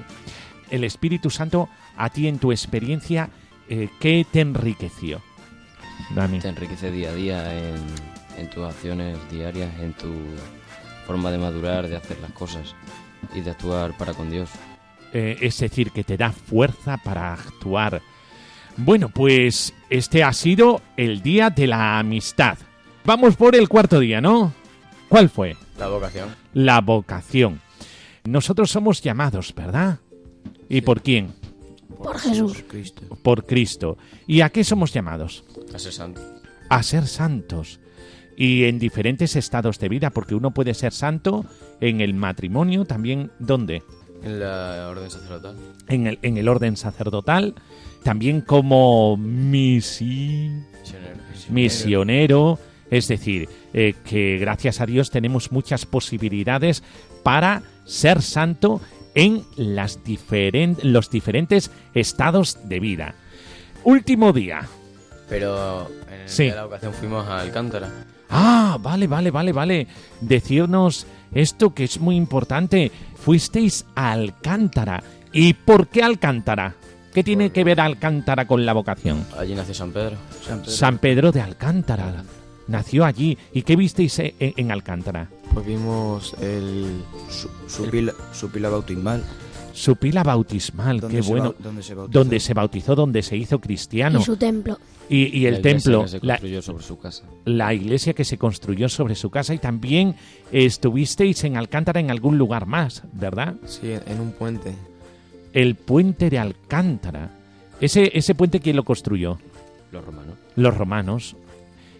El 0.69 0.83
Espíritu 0.83 1.29
Santo, 1.29 1.69
a 1.95 2.09
ti 2.09 2.27
en 2.27 2.37
tu 2.37 2.51
experiencia, 2.51 3.29
eh, 3.69 3.87
¿qué 4.01 4.25
te 4.29 4.41
enriqueció? 4.41 5.21
Dani. 6.13 6.39
Te 6.39 6.49
enriquece 6.49 6.91
día 6.91 7.11
a 7.11 7.13
día 7.13 7.57
en, 7.57 7.77
en 8.37 8.49
tus 8.49 8.65
acciones 8.65 9.17
diarias, 9.31 9.73
en 9.79 9.93
tu 9.93 10.11
forma 11.05 11.31
de 11.31 11.37
madurar, 11.37 11.87
de 11.87 11.95
hacer 11.95 12.19
las 12.19 12.33
cosas 12.33 12.75
y 13.33 13.39
de 13.39 13.51
actuar 13.51 13.95
para 13.95 14.13
con 14.13 14.29
Dios. 14.29 14.49
Eh, 15.13 15.37
es 15.39 15.57
decir, 15.59 15.91
que 15.91 16.03
te 16.03 16.17
da 16.17 16.33
fuerza 16.33 16.97
para 16.97 17.31
actuar. 17.31 18.01
Bueno, 18.78 19.09
pues 19.09 19.73
este 19.89 20.23
ha 20.23 20.32
sido 20.34 20.82
el 20.97 21.23
Día 21.23 21.49
de 21.49 21.65
la 21.65 21.97
Amistad. 21.97 22.59
Vamos 23.05 23.36
por 23.36 23.55
el 23.55 23.67
cuarto 23.67 23.99
día, 23.99 24.21
¿no? 24.21 24.53
¿Cuál 25.09 25.30
fue? 25.30 25.57
La 25.80 25.88
vocación. 25.88 26.36
La 26.53 26.82
vocación. 26.82 27.61
Nosotros 28.25 28.69
somos 28.69 29.01
llamados, 29.01 29.53
¿verdad? 29.55 29.99
¿Y 30.69 30.82
por 30.82 31.01
quién? 31.01 31.34
Por 32.03 32.19
Jesús. 32.19 32.63
Cristo. 32.67 33.01
Por 33.23 33.45
Cristo. 33.45 33.97
¿Y 34.28 34.41
a 34.41 34.49
qué 34.49 34.63
somos 34.63 34.93
llamados? 34.93 35.43
A 35.73 35.80
ser 35.80 35.93
santo. 35.93 36.21
A 36.69 36.84
ser 36.84 37.07
santos. 37.07 37.80
Y 38.38 38.65
en 38.65 38.78
diferentes 38.78 39.36
estados 39.36 39.80
de 39.80 39.89
vida, 39.89 40.11
porque 40.11 40.36
uno 40.36 40.53
puede 40.53 40.75
ser 40.75 40.93
santo 40.93 41.45
en 41.82 42.01
el 42.01 42.13
matrimonio, 42.13 42.86
también, 42.86 43.32
¿dónde? 43.39 43.82
En 44.24 44.39
la 44.39 44.88
orden 44.89 45.09
sacerdotal. 45.09 45.55
En 45.88 46.07
el, 46.07 46.20
en 46.22 46.38
el 46.38 46.47
orden 46.47 46.76
sacerdotal, 46.78 47.55
también 48.03 48.41
como 48.41 49.15
misi, 49.18 50.51
Misionero. 50.82 51.24
misionero, 51.49 52.59
es 52.89 53.07
decir, 53.07 53.47
eh, 53.74 53.93
que 54.05 54.38
gracias 54.38 54.82
a 54.82 54.86
Dios 54.86 55.11
tenemos 55.11 55.51
muchas 55.51 55.86
posibilidades 55.86 56.84
para 57.24 57.61
ser 57.86 58.22
santo 58.22 58.82
en 59.15 59.43
las 59.55 59.99
los 60.84 61.09
diferentes 61.09 61.72
estados 61.93 62.57
de 62.70 62.80
vida. 62.80 63.15
Último 63.84 64.34
día. 64.34 64.61
Pero 65.30 65.89
en 66.11 66.22
el 66.22 66.30
Sí. 66.30 66.43
día 66.43 66.51
de 66.53 66.57
la 66.57 66.65
vocación 66.65 66.93
fuimos 66.93 67.26
a 67.28 67.39
Alcántara. 67.39 67.89
Ah, 68.30 68.78
vale, 68.80 69.07
vale, 69.07 69.32
vale, 69.32 69.51
vale. 69.53 69.88
Decirnos 70.22 71.07
esto 71.34 71.74
que 71.74 71.86
es 71.86 71.99
muy 71.99 72.15
importante. 72.15 72.91
Fuisteis 73.28 73.86
a 73.93 74.13
Alcántara. 74.13 75.03
¿Y 75.34 75.53
por 75.53 75.89
qué 75.89 76.01
Alcántara? 76.01 76.75
¿Qué 77.13 77.25
tiene 77.25 77.49
que 77.49 77.65
ver 77.65 77.82
Alcántara 77.82 78.47
con 78.47 78.65
la 78.65 78.71
vocación? 78.71 79.25
Allí 79.38 79.53
nació 79.53 79.73
San 79.73 79.91
Pedro. 79.91 80.15
San 80.47 80.59
Pedro. 80.59 80.71
San 80.71 80.97
Pedro 80.99 81.32
de 81.34 81.41
Alcántara. 81.41 82.23
Nació 82.67 83.03
allí. 83.03 83.38
¿Y 83.51 83.63
qué 83.63 83.75
visteis 83.75 84.17
e- 84.19 84.34
en, 84.39 84.53
en 84.55 84.71
Alcántara? 84.71 85.28
Pues 85.53 85.65
vimos 85.65 86.36
el... 86.39 87.03
Su, 87.30 87.49
su 87.67 87.89
pila, 87.89 88.13
su 88.32 88.49
pila 88.49 88.69
bautismal. 88.69 89.21
Su 89.78 89.95
pila 89.95 90.23
bautismal, 90.23 90.99
donde 90.99 91.17
qué 91.17 91.23
se 91.23 91.30
bueno. 91.30 91.53
donde 91.59 91.84
se 91.84 91.93
bautizó. 91.93 92.19
Donde 92.19 92.39
se 92.39 92.53
bautizó, 92.55 92.95
donde 92.95 93.21
se 93.21 93.38
hizo 93.38 93.59
cristiano. 93.61 94.19
Y 94.19 94.23
su 94.23 94.36
templo. 94.36 94.80
Y, 95.07 95.38
y 95.38 95.45
el 95.45 95.53
La 95.53 95.59
iglesia 95.59 95.71
templo, 95.71 96.01
que 96.01 96.07
se 96.07 96.19
la, 96.23 96.34
construyó 96.34 96.61
sobre 96.63 96.84
su 96.84 96.97
casa. 96.97 97.23
la 97.45 97.73
iglesia 97.75 98.13
que 98.13 98.25
se 98.25 98.38
construyó 98.39 98.89
sobre 98.89 99.13
su 99.13 99.30
casa. 99.30 99.53
Y 99.53 99.59
también 99.59 100.15
estuvisteis 100.51 101.43
en 101.43 101.57
Alcántara 101.57 101.99
en 101.99 102.09
algún 102.09 102.39
lugar 102.39 102.65
más, 102.65 103.03
¿verdad? 103.13 103.55
Sí, 103.65 103.93
en 104.05 104.19
un 104.19 104.32
puente. 104.32 104.73
El 105.53 105.75
puente 105.75 106.30
de 106.32 106.39
Alcántara. 106.39 107.30
Ese, 107.80 108.11
ese 108.17 108.34
puente, 108.34 108.59
¿quién 108.59 108.75
lo 108.75 108.84
construyó? 108.84 109.38
Los 109.91 110.03
romanos. 110.03 110.36
Los 110.55 110.75
romanos. 110.75 111.36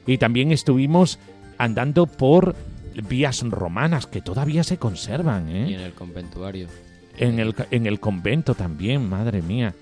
Y 0.07 0.17
también 0.17 0.51
estuvimos 0.51 1.19
andando 1.59 2.07
por 2.07 2.55
vías 3.07 3.43
romanas 3.47 4.07
que 4.07 4.21
todavía 4.21 4.63
se 4.63 4.78
conservan, 4.78 5.49
¿eh? 5.49 5.69
Y 5.69 5.73
en 5.75 5.82
el 5.82 5.93
conventuario. 5.93 6.67
En 7.18 7.39
el, 7.39 7.55
en 7.72 7.86
el 7.88 7.99
convento 7.99 8.53
también, 8.55 9.09
madre 9.09 9.41
mía. 9.41 9.74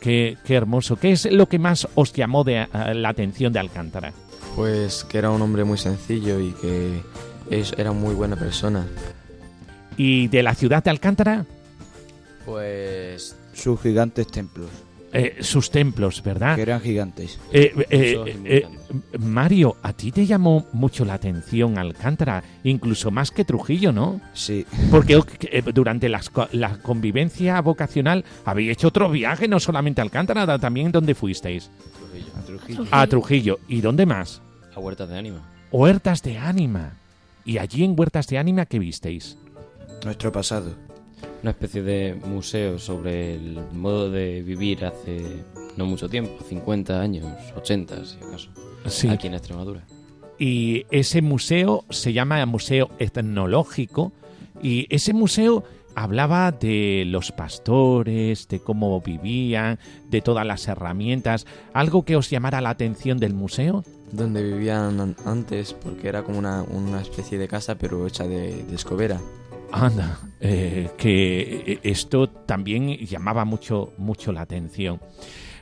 Qué, 0.00 0.36
qué 0.44 0.54
hermoso. 0.54 0.96
¿Qué 0.96 1.12
es 1.12 1.30
lo 1.30 1.46
que 1.48 1.58
más 1.58 1.86
os 1.94 2.12
llamó 2.12 2.42
de, 2.44 2.58
a- 2.60 2.94
la 2.94 3.10
atención 3.10 3.52
de 3.52 3.58
Alcántara? 3.60 4.12
Pues 4.56 5.04
que 5.04 5.18
era 5.18 5.30
un 5.30 5.40
hombre 5.42 5.62
muy 5.64 5.78
sencillo 5.78 6.40
y 6.40 6.52
que 6.52 7.00
es, 7.50 7.72
era 7.78 7.92
muy 7.92 8.14
buena 8.14 8.36
persona. 8.36 8.86
¿Y 9.96 10.28
de 10.28 10.42
la 10.42 10.54
ciudad 10.54 10.82
de 10.82 10.90
Alcántara? 10.90 11.44
Pues 12.46 13.36
Sus 13.52 13.80
gigantes 13.80 14.26
templos, 14.28 14.68
Eh, 15.12 15.38
sus 15.40 15.70
templos, 15.70 16.22
¿verdad? 16.22 16.54
que 16.54 16.62
eran 16.62 16.80
gigantes. 16.80 17.38
Eh, 17.52 17.72
eh, 17.90 18.40
eh. 18.44 18.66
Mario, 19.18 19.76
a 19.82 19.92
ti 19.92 20.12
te 20.12 20.24
llamó 20.24 20.66
mucho 20.72 21.04
la 21.04 21.14
atención 21.14 21.78
Alcántara, 21.78 22.44
incluso 22.62 23.10
más 23.10 23.30
que 23.32 23.44
Trujillo, 23.44 23.92
¿no? 23.92 24.20
Sí, 24.34 24.64
Porque 24.90 25.20
eh, 25.50 25.62
durante 25.74 26.08
las 26.08 26.30
la 26.52 26.78
convivencia 26.78 27.60
vocacional 27.60 28.24
habéis 28.44 28.72
hecho 28.72 28.88
otro 28.88 29.10
viaje, 29.10 29.48
no 29.48 29.58
solamente 29.58 30.00
a 30.00 30.04
Alcántara, 30.04 30.58
también 30.58 30.92
¿dónde 30.92 31.14
fuisteis? 31.14 31.70
Trujillo. 31.98 32.32
a 32.36 32.42
Trujillo. 32.42 32.86
A 32.90 33.06
Trujillo. 33.06 33.58
¿Y 33.68 33.80
dónde 33.80 34.06
más? 34.06 34.40
A 34.74 34.80
huertas 34.80 35.08
de 35.08 35.18
ánima. 35.18 35.50
Huertas 35.72 36.22
de 36.22 36.36
Ánima. 36.38 36.94
¿Y 37.44 37.58
allí 37.58 37.84
en 37.84 37.94
Huertas 37.98 38.26
de 38.26 38.38
Ánima 38.38 38.66
qué 38.66 38.78
visteis? 38.78 39.36
Nuestro 40.04 40.32
pasado. 40.32 40.74
Una 41.42 41.52
especie 41.52 41.82
de 41.82 42.14
museo 42.26 42.78
sobre 42.78 43.34
el 43.34 43.58
modo 43.72 44.10
de 44.10 44.42
vivir 44.42 44.84
hace 44.84 45.22
no 45.76 45.86
mucho 45.86 46.08
tiempo, 46.08 46.32
50 46.46 47.00
años, 47.00 47.26
80 47.56 48.04
si 48.04 48.18
acaso, 48.18 48.50
Sí. 48.86 49.08
aquí 49.08 49.28
en 49.28 49.34
Extremadura. 49.34 49.82
Y 50.38 50.84
ese 50.90 51.22
museo 51.22 51.84
se 51.90 52.12
llama 52.12 52.44
Museo 52.46 52.90
Etnológico 52.98 54.12
y 54.62 54.86
ese 54.94 55.12
museo 55.14 55.64
hablaba 55.94 56.52
de 56.52 57.04
los 57.06 57.32
pastores, 57.32 58.46
de 58.48 58.60
cómo 58.60 59.00
vivían, 59.00 59.78
de 60.08 60.20
todas 60.20 60.46
las 60.46 60.66
herramientas. 60.68 61.46
¿Algo 61.72 62.04
que 62.04 62.16
os 62.16 62.30
llamara 62.30 62.60
la 62.60 62.70
atención 62.70 63.18
del 63.18 63.34
museo? 63.34 63.82
Donde 64.12 64.42
vivían 64.42 65.00
an- 65.00 65.16
antes, 65.24 65.72
porque 65.74 66.08
era 66.08 66.22
como 66.22 66.38
una, 66.38 66.62
una 66.62 67.00
especie 67.00 67.38
de 67.38 67.48
casa, 67.48 67.76
pero 67.76 68.06
hecha 68.06 68.26
de, 68.26 68.62
de 68.64 68.74
escobera. 68.74 69.20
Anda, 69.72 70.18
eh, 70.40 70.90
que 70.96 71.78
esto 71.82 72.28
también 72.28 72.96
llamaba 72.98 73.44
mucho, 73.44 73.92
mucho 73.98 74.32
la 74.32 74.42
atención. 74.42 75.00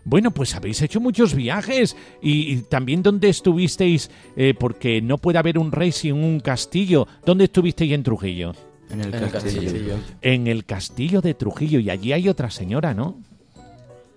Bueno, 0.05 0.31
pues 0.31 0.55
habéis 0.55 0.81
hecho 0.81 1.01
muchos 1.01 1.35
viajes 1.35 1.95
y, 2.23 2.53
y 2.55 2.63
también 2.63 3.03
dónde 3.03 3.29
estuvisteis, 3.29 4.11
Eh, 4.37 4.55
porque 4.59 5.03
no 5.03 5.19
puede 5.19 5.39
haber 5.39 5.59
un 5.59 5.71
rey 5.73 5.93
sin 5.93 6.15
un 6.15 6.41
castillo. 6.41 7.07
¿Dónde 7.27 7.45
estuvisteis 7.45 7.93
en 7.93 8.03
Trujillo? 8.03 8.53
En 8.91 9.01
el, 9.03 9.15
En 9.15 9.25
el 9.25 9.31
castillo. 9.31 9.63
castillo. 9.63 9.95
En 10.23 10.47
el 10.47 10.65
castillo 10.65 11.21
de 11.21 11.35
Trujillo 11.35 11.79
y 11.81 11.91
allí 11.91 12.13
hay 12.13 12.29
otra 12.31 12.51
señora, 12.51 12.95
¿no? 12.95 13.19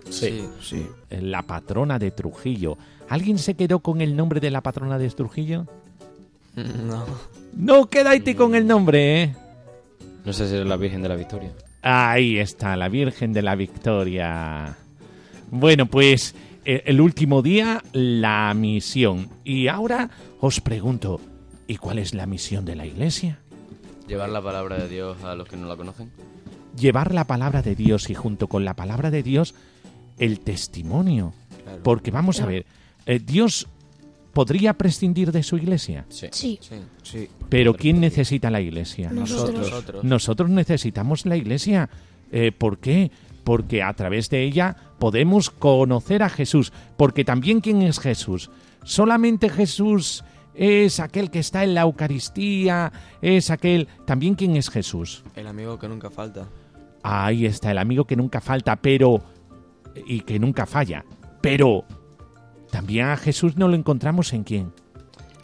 Sí. 0.10 0.46
Sí. 0.62 0.86
Eh, 1.10 1.22
La 1.22 1.42
patrona 1.42 2.00
de 2.00 2.12
Trujillo. 2.12 2.78
¿Alguien 3.10 3.38
se 3.38 3.56
quedó 3.56 3.80
con 3.80 4.00
el 4.00 4.16
nombre 4.16 4.40
de 4.40 4.52
la 4.52 4.62
patrona 4.62 4.98
de 4.98 5.10
Trujillo? 5.10 5.66
No. 6.56 7.06
No 7.54 7.90
quedaste 7.90 8.36
con 8.36 8.56
el 8.56 8.66
nombre, 8.66 9.24
¿eh? 9.24 9.36
No 10.26 10.34
sé 10.34 10.48
si 10.48 10.56
era 10.56 10.66
la 10.66 10.78
Virgen 10.78 11.02
de 11.02 11.10
la 11.10 11.16
Victoria. 11.16 11.52
Ahí 11.82 12.38
está, 12.38 12.76
la 12.76 12.90
Virgen 12.90 13.34
de 13.34 13.42
la 13.42 13.56
Victoria. 13.56 14.78
Bueno, 15.50 15.88
pues 15.88 16.36
eh, 16.64 16.84
el 16.86 17.02
último 17.02 17.42
día, 17.42 17.84
la 17.92 18.54
misión. 18.54 19.30
Y 19.44 19.68
ahora 19.68 20.10
os 20.40 20.62
pregunto, 20.62 21.20
¿y 21.68 21.78
cuál 21.78 21.98
es 21.98 22.14
la 22.14 22.28
misión 22.28 22.66
de 22.66 22.76
la 22.76 22.86
Iglesia? 22.86 23.40
Llevar 24.08 24.30
la 24.30 24.42
palabra 24.42 24.78
de 24.78 24.88
Dios 24.88 25.24
a 25.24 25.36
los 25.36 25.48
que 25.48 25.58
no 25.58 25.68
la 25.68 25.76
conocen. 25.76 26.12
Llevar 26.78 27.14
la 27.14 27.26
palabra 27.26 27.62
de 27.62 27.76
Dios 27.76 28.10
y 28.10 28.14
junto 28.14 28.48
con 28.48 28.64
la 28.64 28.76
palabra 28.76 29.10
de 29.10 29.24
Dios 29.24 29.56
el 30.20 30.40
testimonio. 30.40 31.34
Claro. 31.64 31.84
Porque 31.84 32.12
vamos 32.12 32.42
a 32.42 32.46
ver, 32.46 32.66
eh, 33.08 33.20
Dios 33.20 33.68
podría 34.34 34.74
prescindir 34.74 35.32
de 35.32 35.44
su 35.44 35.58
Iglesia, 35.58 36.06
Sí. 36.10 36.30
Sí, 36.32 37.30
pero 37.50 37.74
¿quién 37.74 38.00
necesita 38.00 38.50
la 38.50 38.62
Iglesia? 38.62 39.12
nosotros. 39.12 39.60
Nosotros. 39.60 40.04
Nosotros 40.04 40.50
necesitamos 40.50 41.26
la 41.26 41.36
iglesia. 41.36 41.90
Eh, 42.32 42.52
¿Por 42.52 42.78
qué? 42.78 43.12
Porque 43.44 43.84
a 43.84 43.94
través 43.94 44.30
de 44.30 44.44
ella 44.44 44.76
podemos 45.00 45.50
conocer 45.50 46.24
a 46.24 46.30
Jesús. 46.30 46.72
Porque 46.96 47.26
también 47.26 47.60
¿quién 47.60 47.82
es 47.82 48.00
Jesús? 48.00 48.50
Solamente 48.84 49.50
Jesús 49.50 50.24
es 50.54 51.00
aquel 51.00 51.30
que 51.30 51.40
está 51.40 51.64
en 51.64 51.74
la 51.74 51.82
Eucaristía, 51.82 52.92
es 53.22 53.50
aquel... 53.50 53.88
También 54.06 54.36
¿quién 54.36 54.56
es 54.56 54.70
Jesús? 54.70 55.24
El 55.36 55.48
amigo 55.48 55.78
que 55.80 55.88
nunca 55.88 56.10
falta. 56.10 56.48
Ahí 57.04 57.46
está, 57.46 57.72
el 57.72 57.78
amigo 57.80 58.06
que 58.06 58.16
nunca 58.16 58.42
falta, 58.42 58.76
pero... 58.76 59.22
y 60.06 60.22
que 60.22 60.40
nunca 60.40 60.66
falla. 60.66 61.04
Pero... 61.42 61.84
También 62.72 63.08
a 63.08 63.18
Jesús 63.18 63.58
no 63.58 63.68
lo 63.68 63.76
encontramos 63.76 64.34
en 64.34 64.44
quién? 64.44 64.74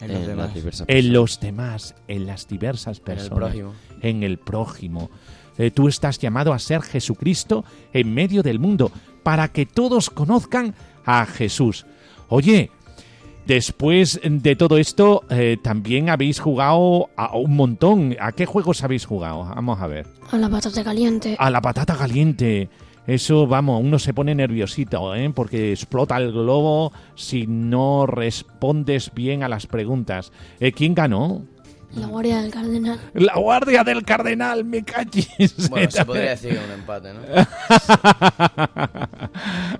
En 0.00 0.12
los 0.12 0.20
En 0.22 0.26
demás. 0.26 0.50
las 0.64 0.84
En 0.86 1.12
los 1.12 1.40
demás, 1.40 1.94
en 2.08 2.26
las 2.26 2.48
diversas 2.48 2.98
En 2.98 3.04
personas. 3.04 3.30
el 3.32 3.36
prójimo. 3.62 3.72
en 4.00 4.22
el 4.22 4.38
prójimo. 4.38 5.10
Eh, 5.58 5.70
tú 5.72 5.88
estás 5.88 6.18
llamado 6.18 6.52
a 6.52 6.58
ser 6.58 6.82
Jesucristo 6.82 7.64
en 7.92 8.14
medio 8.14 8.42
del 8.42 8.58
mundo, 8.60 8.92
para 9.24 9.48
que 9.48 9.66
todos 9.66 10.08
conozcan 10.08 10.74
a 11.04 11.26
Jesús. 11.26 11.84
Oye, 12.28 12.70
después 13.46 14.20
de 14.22 14.56
todo 14.56 14.78
esto, 14.78 15.24
eh, 15.30 15.56
también 15.62 16.10
habéis 16.10 16.38
jugado 16.38 17.10
a 17.16 17.36
un 17.36 17.56
montón. 17.56 18.16
¿A 18.20 18.32
qué 18.32 18.46
juegos 18.46 18.84
habéis 18.84 19.04
jugado? 19.04 19.44
Vamos 19.44 19.80
a 19.80 19.86
ver. 19.86 20.06
A 20.30 20.36
la 20.38 20.48
patata 20.48 20.84
caliente. 20.84 21.34
A 21.38 21.50
la 21.50 21.60
patata 21.60 21.96
caliente. 21.96 22.68
Eso, 23.08 23.46
vamos, 23.46 23.82
uno 23.82 23.98
se 23.98 24.12
pone 24.12 24.34
nerviosito, 24.34 25.14
¿eh? 25.14 25.32
Porque 25.34 25.72
explota 25.72 26.18
el 26.18 26.30
globo 26.30 26.92
si 27.14 27.46
no 27.46 28.04
respondes 28.04 29.10
bien 29.14 29.42
a 29.42 29.48
las 29.48 29.66
preguntas. 29.66 30.30
Eh, 30.60 30.72
¿Quién 30.72 30.94
ganó? 30.94 31.46
La 31.94 32.06
guardia 32.06 32.42
del 32.42 32.50
cardenal. 32.50 33.00
La 33.14 33.36
guardia 33.36 33.82
del 33.82 34.04
cardenal, 34.04 34.66
me 34.66 34.84
cachis. 34.84 35.70
Bueno, 35.70 35.90
se 35.90 36.04
podría 36.04 36.30
decir 36.32 36.52
que 36.52 36.58
un 36.58 36.70
empate, 36.70 37.14
¿no? 37.14 37.20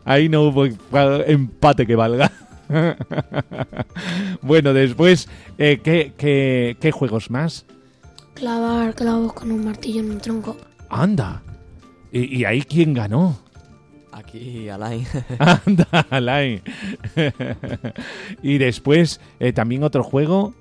Ahí 0.06 0.30
no 0.30 0.44
hubo 0.44 0.64
empate 0.64 1.86
que 1.86 1.96
valga. 1.96 2.32
bueno, 4.40 4.72
después, 4.72 5.28
eh, 5.58 5.80
¿qué, 5.84 6.14
qué, 6.16 6.78
qué 6.80 6.92
juegos 6.92 7.30
más? 7.30 7.66
Clavar 8.32 8.94
clavos 8.94 9.34
con 9.34 9.52
un 9.52 9.66
martillo 9.66 10.00
en 10.00 10.12
un 10.12 10.18
tronco. 10.18 10.56
Anda. 10.88 11.42
¿Y, 12.12 12.38
y 12.38 12.44
ahí 12.44 12.62
quién 12.62 12.94
ganó? 12.94 13.36
Aquí, 14.12 14.68
Alain. 14.68 15.04
Anda, 15.38 16.06
Alain. 16.11 16.62
y 18.42 18.59
después, 18.59 19.20
eh, 19.38 19.52
también 19.52 19.84
otro 19.84 20.02
juego. 20.02 20.54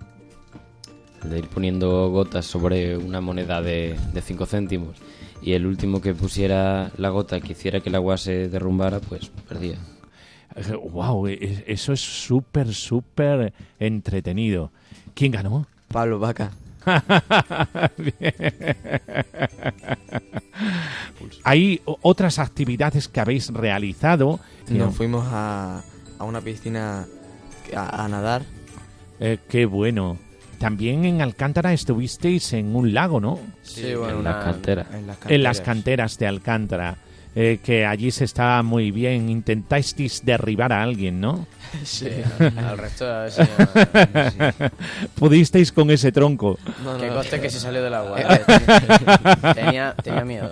El 1.23 1.31
de 1.31 1.39
ir 1.39 1.47
poniendo 1.47 2.09
gotas 2.09 2.45
sobre 2.45 2.95
una 2.97 3.21
moneda 3.21 3.61
de 3.61 3.97
5 4.21 4.45
céntimos. 4.45 4.97
Y 5.41 5.53
el 5.53 5.65
último 5.65 6.01
que 6.01 6.13
pusiera 6.13 6.91
la 6.97 7.09
gota 7.09 7.41
que 7.41 7.53
hiciera 7.53 7.79
que 7.79 7.89
el 7.89 7.95
agua 7.95 8.17
se 8.17 8.49
derrumbara, 8.49 8.99
pues 8.99 9.31
perdía. 9.47 9.77
Wow, 10.91 11.27
eso 11.27 11.93
es 11.93 12.01
súper, 12.01 12.73
súper 12.73 13.53
entretenido. 13.79 14.71
¿Quién 15.13 15.31
ganó? 15.31 15.67
Pablo 15.87 16.19
Vaca. 16.19 16.51
Hay 21.43 21.81
otras 21.85 22.39
actividades 22.39 23.07
que 23.07 23.19
habéis 23.19 23.49
realizado. 23.53 24.39
Nos 24.69 24.95
fuimos 24.95 25.25
a, 25.29 25.81
a 26.19 26.23
una 26.23 26.41
piscina 26.41 27.05
a, 27.75 28.03
a 28.05 28.07
nadar. 28.07 28.43
Eh, 29.19 29.37
qué 29.49 29.65
bueno. 29.65 30.17
También 30.59 31.05
en 31.05 31.21
Alcántara 31.21 31.71
estuvisteis 31.73 32.53
en 32.53 32.75
un 32.75 32.93
lago, 32.93 33.19
¿no? 33.19 33.39
Sí, 33.61 33.93
bueno, 33.93 34.17
en 34.19 34.23
las 34.23 34.43
canteras. 34.43 34.87
En 34.93 35.07
las 35.07 35.17
En 35.27 35.43
las 35.43 35.57
canteras. 35.57 35.61
canteras 35.61 36.17
de 36.17 36.27
Alcántara. 36.27 36.97
Eh, 37.39 37.59
que 37.63 37.85
allí 37.85 38.09
se 38.09 38.23
está 38.25 38.63
muy 38.63 38.89
bien. 38.89 39.29
Intentasteis 39.29 40.25
derribar 40.25 40.73
a 40.73 40.81
alguien, 40.81 41.21
¿no? 41.21 41.45
Sí. 41.83 42.07
Al 42.57 42.77
resto 42.77 43.05
ver 43.05 43.29
si 43.31 43.41
ya- 43.41 44.71
Pudisteis 45.15 45.71
con 45.73 45.91
ese 45.91 46.11
tronco. 46.13 46.57
No, 46.83 46.97
Que 46.97 47.07
no, 47.07 47.15
coste 47.15 47.39
que 47.41 47.49
se 47.49 47.59
salió 47.59 47.83
del 47.83 47.93
agua. 47.93 48.21
Eh, 48.21 48.25
¿eh? 48.47 49.53
tenía, 49.53 49.93
tenía 50.03 50.23
miedo. 50.23 50.49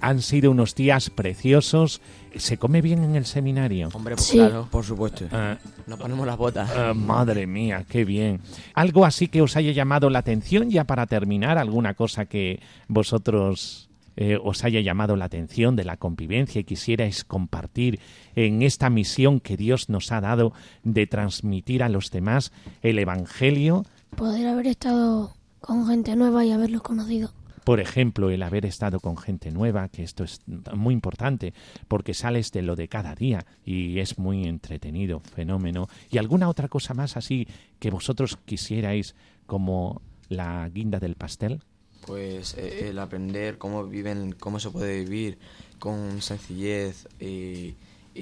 Han 0.00 0.22
sido 0.22 0.50
unos 0.50 0.74
días 0.74 1.10
preciosos. 1.10 2.00
¿Se 2.36 2.56
come 2.58 2.80
bien 2.80 3.04
en 3.04 3.16
el 3.16 3.26
seminario? 3.26 3.88
Hombre, 3.92 4.14
pues 4.16 4.26
Sí. 4.28 4.38
claro. 4.38 4.68
Por 4.70 4.84
supuesto. 4.84 5.26
Ah, 5.32 5.56
Nos 5.90 5.98
ponemos 5.98 6.24
las 6.24 6.36
botas. 6.36 6.70
ah, 6.76 6.94
madre 6.94 7.48
mía, 7.48 7.84
qué 7.88 8.04
bien. 8.04 8.40
Algo 8.74 9.04
así 9.04 9.26
que 9.26 9.42
os 9.42 9.56
haya 9.56 9.72
llamado 9.72 10.08
la 10.08 10.20
atención 10.20 10.70
ya 10.70 10.84
para 10.84 11.06
terminar, 11.06 11.58
alguna 11.58 11.94
cosa 11.94 12.26
que 12.26 12.60
vosotros 12.86 13.90
eh, 14.16 14.38
os 14.40 14.62
haya 14.62 14.80
llamado 14.80 15.16
la 15.16 15.24
atención 15.24 15.74
de 15.74 15.84
la 15.84 15.96
convivencia 15.96 16.60
y 16.60 16.64
quisierais 16.64 17.24
compartir 17.24 17.98
en 18.36 18.62
esta 18.62 18.88
misión 18.88 19.40
que 19.40 19.56
Dios 19.56 19.88
nos 19.88 20.12
ha 20.12 20.20
dado 20.20 20.52
de 20.84 21.08
transmitir 21.08 21.82
a 21.82 21.88
los 21.88 22.12
demás 22.12 22.52
el 22.82 23.00
Evangelio, 23.00 23.84
Poder 24.16 24.46
haber 24.46 24.68
estado 24.68 25.34
con 25.60 25.86
gente 25.88 26.14
nueva 26.14 26.44
y 26.44 26.52
haberlos 26.52 26.82
conocido. 26.82 27.32
Por 27.70 27.78
ejemplo, 27.78 28.30
el 28.30 28.42
haber 28.42 28.66
estado 28.66 28.98
con 28.98 29.16
gente 29.16 29.52
nueva, 29.52 29.88
que 29.90 30.02
esto 30.02 30.24
es 30.24 30.40
muy 30.74 30.92
importante, 30.92 31.54
porque 31.86 32.14
sales 32.14 32.50
de 32.50 32.62
lo 32.62 32.74
de 32.74 32.88
cada 32.88 33.14
día 33.14 33.46
y 33.64 34.00
es 34.00 34.18
muy 34.18 34.42
entretenido, 34.42 35.20
fenómeno. 35.20 35.86
¿Y 36.10 36.18
alguna 36.18 36.48
otra 36.48 36.66
cosa 36.66 36.94
más 36.94 37.16
así 37.16 37.46
que 37.78 37.92
vosotros 37.92 38.36
quisierais 38.44 39.14
como 39.46 40.02
la 40.28 40.68
guinda 40.68 40.98
del 40.98 41.14
pastel? 41.14 41.60
Pues 42.08 42.56
eh, 42.58 42.88
el 42.88 42.98
aprender 42.98 43.56
cómo 43.56 43.84
viven, 43.84 44.32
cómo 44.32 44.58
se 44.58 44.70
puede 44.70 45.04
vivir 45.04 45.38
con 45.78 46.20
sencillez 46.22 47.06
y, 47.20 47.76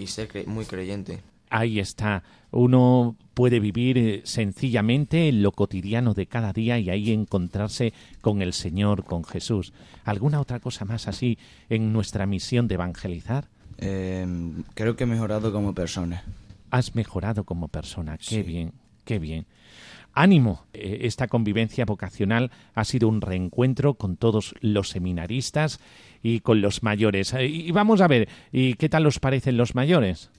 ser 0.08 0.28
cre- 0.28 0.44
muy 0.44 0.66
creyente. 0.66 1.20
Ahí 1.50 1.78
está. 1.80 2.22
Uno 2.50 3.16
puede 3.34 3.60
vivir 3.60 3.98
eh, 3.98 4.20
sencillamente 4.24 5.28
en 5.28 5.42
lo 5.42 5.52
cotidiano 5.52 6.14
de 6.14 6.26
cada 6.26 6.52
día 6.52 6.78
y 6.78 6.90
ahí 6.90 7.12
encontrarse 7.12 7.92
con 8.20 8.42
el 8.42 8.52
Señor, 8.52 9.04
con 9.04 9.24
Jesús. 9.24 9.72
¿Alguna 10.04 10.40
otra 10.40 10.60
cosa 10.60 10.84
más 10.84 11.08
así 11.08 11.38
en 11.68 11.92
nuestra 11.92 12.26
misión 12.26 12.68
de 12.68 12.74
evangelizar? 12.74 13.46
Eh, 13.78 14.26
creo 14.74 14.96
que 14.96 15.04
he 15.04 15.06
mejorado 15.06 15.52
como 15.52 15.74
persona. 15.74 16.24
Has 16.70 16.94
mejorado 16.94 17.44
como 17.44 17.68
persona. 17.68 18.18
Qué 18.18 18.24
Sí. 18.36 18.42
bien, 18.42 18.72
qué 19.04 19.18
bien. 19.18 19.46
Ánimo. 20.14 20.64
Eh, 20.72 21.00
Esta 21.02 21.28
convivencia 21.28 21.84
vocacional 21.84 22.50
ha 22.74 22.84
sido 22.84 23.08
un 23.08 23.20
reencuentro 23.20 23.94
con 23.94 24.16
todos 24.16 24.54
los 24.60 24.88
seminaristas 24.88 25.78
y 26.22 26.40
con 26.40 26.60
los 26.60 26.82
mayores. 26.82 27.32
Eh, 27.34 27.46
Y 27.46 27.70
vamos 27.70 28.00
a 28.00 28.08
ver, 28.08 28.28
¿y 28.52 28.74
qué 28.74 28.88
tal 28.88 29.06
os 29.06 29.20
parecen 29.20 29.56
los 29.56 29.74
mayores? 29.76 30.30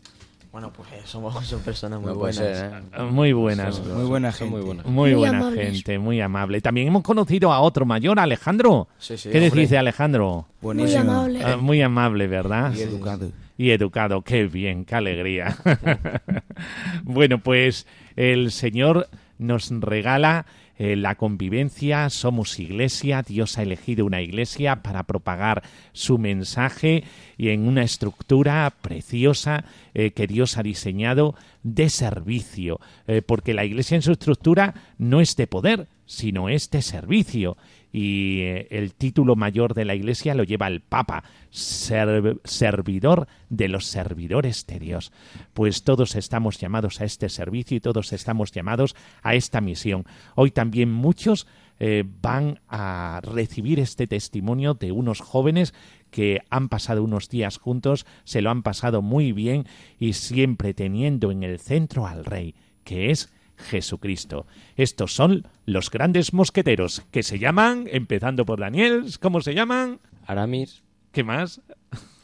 Bueno, 0.52 0.72
pues 0.74 0.88
somos 1.06 1.46
son 1.46 1.60
personas 1.62 2.00
muy 2.00 2.10
No 2.10 2.16
buenas. 2.16 2.36
ser, 2.38 2.72
¿eh? 2.74 2.82
Eh, 2.98 3.02
Muy 3.04 3.34
buenas. 3.34 3.76
Son- 3.76 3.94
Muy 3.96 4.06
buena 4.06 4.32
son 4.32 4.50
muy 4.50 4.58
gente. 4.58 4.66
buenas. 4.68 4.86
Muy, 4.88 4.94
Muy 5.12 5.14
buena 5.20 5.52
gente, 5.52 6.00
muy 6.00 6.22
amable. 6.22 6.60
También 6.62 6.88
hemos 6.88 7.04
conocido 7.04 7.52
a 7.54 7.60
otro 7.62 7.86
mayor, 7.86 8.20
Alejandro. 8.20 8.88
Sí, 8.98 9.18
sí, 9.18 9.30
¿Qué 9.30 9.40
decís 9.40 9.70
de 9.70 9.78
Alejandro? 9.78 10.48
Muy 10.62 10.76
Buenísimo. 10.76 11.12
amable. 11.12 11.40
Ah, 11.44 11.58
muy 11.58 11.82
amable, 11.82 12.28
¿verdad? 12.28 12.74
Y 12.74 12.82
educado. 12.82 13.32
y 13.58 13.70
educado. 13.72 14.22
Qué 14.24 14.46
bien, 14.48 14.86
qué 14.86 14.96
alegría. 14.96 15.56
bueno, 17.04 17.40
pues 17.40 17.86
el 18.16 18.52
Señor 18.52 19.08
nos 19.38 19.70
regala 19.70 20.46
eh, 20.80 20.96
la 20.96 21.16
convivencia, 21.16 22.10
somos 22.10 22.58
iglesia, 22.58 23.22
Dios 23.22 23.58
ha 23.58 23.64
elegido 23.64 24.06
una 24.06 24.22
iglesia 24.22 24.82
para 24.82 25.04
propagar 25.04 25.62
su 25.92 26.18
mensaje 26.18 27.04
y 27.38 27.50
en 27.50 27.68
una 27.68 27.84
estructura 27.84 28.74
preciosa 28.82 29.66
eh, 29.94 30.12
que 30.12 30.26
Dios 30.26 30.58
ha 30.58 30.64
diseñado 30.64 31.36
de 31.64 31.90
servicio, 31.90 32.80
eh, 33.08 33.22
porque 33.22 33.54
la 33.54 33.66
iglesia 33.66 33.96
en 33.96 34.02
su 34.02 34.14
estructura 34.14 34.74
no 34.98 35.20
es 35.20 35.36
de 35.36 35.48
poder, 35.48 35.90
sino 36.06 36.48
es 36.48 36.72
de 36.72 36.82
servicio. 36.82 37.58
Y 37.92 38.42
eh, 38.42 38.68
el 38.70 38.94
título 38.94 39.36
mayor 39.36 39.74
de 39.74 39.86
la 39.86 39.96
iglesia 39.96 40.36
lo 40.36 40.44
lleva 40.44 40.68
el 40.68 40.82
Papa, 40.82 41.24
ser- 41.50 42.40
servidor 42.44 43.28
de 43.50 43.68
los 43.68 43.86
servidores 43.88 44.68
de 44.68 44.80
Dios. 44.80 45.12
Pues 45.54 45.84
todos 45.84 46.16
estamos 46.16 46.60
llamados 46.60 47.02
a 47.02 47.06
este 47.06 47.30
servicio 47.30 47.78
y 47.78 47.80
todos 47.80 48.14
estamos 48.14 48.52
llamados 48.52 48.96
a 49.24 49.34
esta 49.36 49.60
misión. 49.62 50.06
Hoy 50.36 50.52
también 50.52 50.92
muchos 50.92 51.48
eh, 51.80 52.04
van 52.22 52.60
a 52.68 53.22
recibir 53.24 53.80
este 53.80 54.06
testimonio 54.06 54.74
de 54.74 54.92
unos 54.92 55.22
jóvenes 55.22 55.74
que 56.12 56.42
han 56.50 56.68
pasado 56.70 57.04
unos 57.04 57.30
días 57.30 57.58
juntos, 57.58 58.06
se 58.24 58.42
lo 58.42 58.50
han 58.50 58.64
pasado 58.64 59.02
muy 59.02 59.32
bien 59.32 59.66
y 59.98 60.14
siempre 60.14 60.74
teniendo 60.74 61.32
en 61.32 61.44
el 61.44 61.60
centro 61.60 62.06
al 62.06 62.26
Rey, 62.26 62.54
que 62.84 63.12
es 63.12 63.32
Jesucristo. 63.60 64.48
Estos 64.76 65.14
son 65.14 65.48
los 65.66 65.92
grandes 65.92 66.34
mosqueteros 66.34 67.04
que 67.12 67.24
se 67.24 67.40
llaman, 67.40 67.88
empezando 67.92 68.46
por 68.46 68.60
Daniel, 68.60 69.06
¿cómo 69.20 69.42
se 69.42 69.54
llaman? 69.54 70.00
Aramis, 70.26 70.84
¿Qué 71.12 71.24
más? 71.24 71.62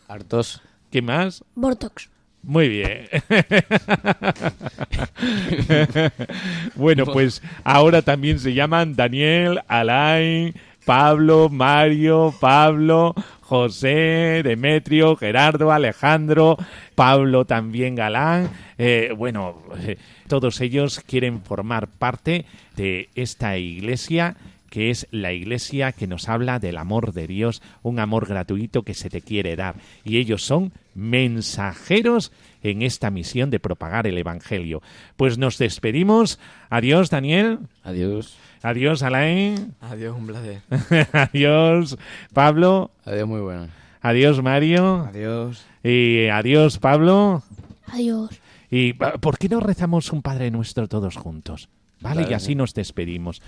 Artos, 0.08 0.62
¿Qué 0.92 1.02
más? 1.02 1.44
Vortox. 1.56 2.10
Muy 2.44 2.70
bien. 2.70 3.08
bueno, 6.76 7.08
pues 7.08 7.42
ahora 7.64 8.04
también 8.04 8.38
se 8.38 8.54
llaman 8.54 8.96
Daniel, 8.96 9.62
Alain, 9.68 10.54
Pablo, 10.86 11.50
Mario, 11.50 12.36
Pablo, 12.40 13.16
José, 13.46 14.42
Demetrio, 14.44 15.16
Gerardo, 15.16 15.72
Alejandro, 15.72 16.58
Pablo 16.96 17.46
también 17.46 17.94
Galán. 17.94 18.50
Eh, 18.80 19.14
bueno, 19.16 19.62
eh, 19.78 19.98
todos 20.28 20.62
ellos 20.62 21.00
quieren 21.06 21.42
formar 21.42 21.88
parte 21.88 22.46
de 22.76 23.10
esta 23.14 23.58
iglesia 23.58 24.36
que 24.72 24.90
es 24.90 25.08
la 25.12 25.32
iglesia 25.32 25.94
que 25.94 26.06
nos 26.06 26.28
habla 26.28 26.60
del 26.60 26.78
amor 26.78 27.14
de 27.14 27.28
Dios, 27.28 27.62
un 27.82 28.00
amor 28.00 28.28
gratuito 28.28 28.84
que 28.84 28.94
se 28.94 29.10
te 29.10 29.22
quiere 29.22 29.56
dar. 29.56 29.76
Y 30.04 30.18
ellos 30.18 30.44
son 30.44 30.74
mensajeros 30.96 32.34
en 32.62 32.82
esta 32.82 33.10
misión 33.10 33.52
de 33.52 33.62
propagar 33.62 34.06
el 34.06 34.18
Evangelio. 34.18 34.82
Pues 35.16 35.38
nos 35.38 35.58
despedimos. 35.60 36.40
Adiós, 36.70 37.10
Daniel. 37.10 37.60
adiós. 37.84 38.36
Adiós, 38.66 39.04
Alain. 39.04 39.76
Adiós, 39.80 40.18
un 40.18 40.26
placer. 40.26 40.62
adiós, 41.14 41.98
Pablo. 42.34 42.90
Adiós, 43.06 43.28
muy 43.28 43.42
buena. 43.42 43.70
Adiós, 44.02 44.42
Mario. 44.42 45.06
Adiós. 45.08 45.64
Y 45.84 46.30
adiós, 46.30 46.80
Pablo. 46.80 47.44
Adiós. 47.86 48.32
¿Y 48.72 48.94
por 48.94 49.38
qué 49.38 49.50
no 49.50 49.60
rezamos 49.60 50.12
un 50.12 50.24
Padre 50.24 50.50
Nuestro 50.50 50.88
todos 50.88 51.16
juntos? 51.16 51.70
¿Vale? 52.02 52.26
Y 52.28 52.34
así 52.34 52.56
nos 52.56 52.74
despedimos. 52.74 53.44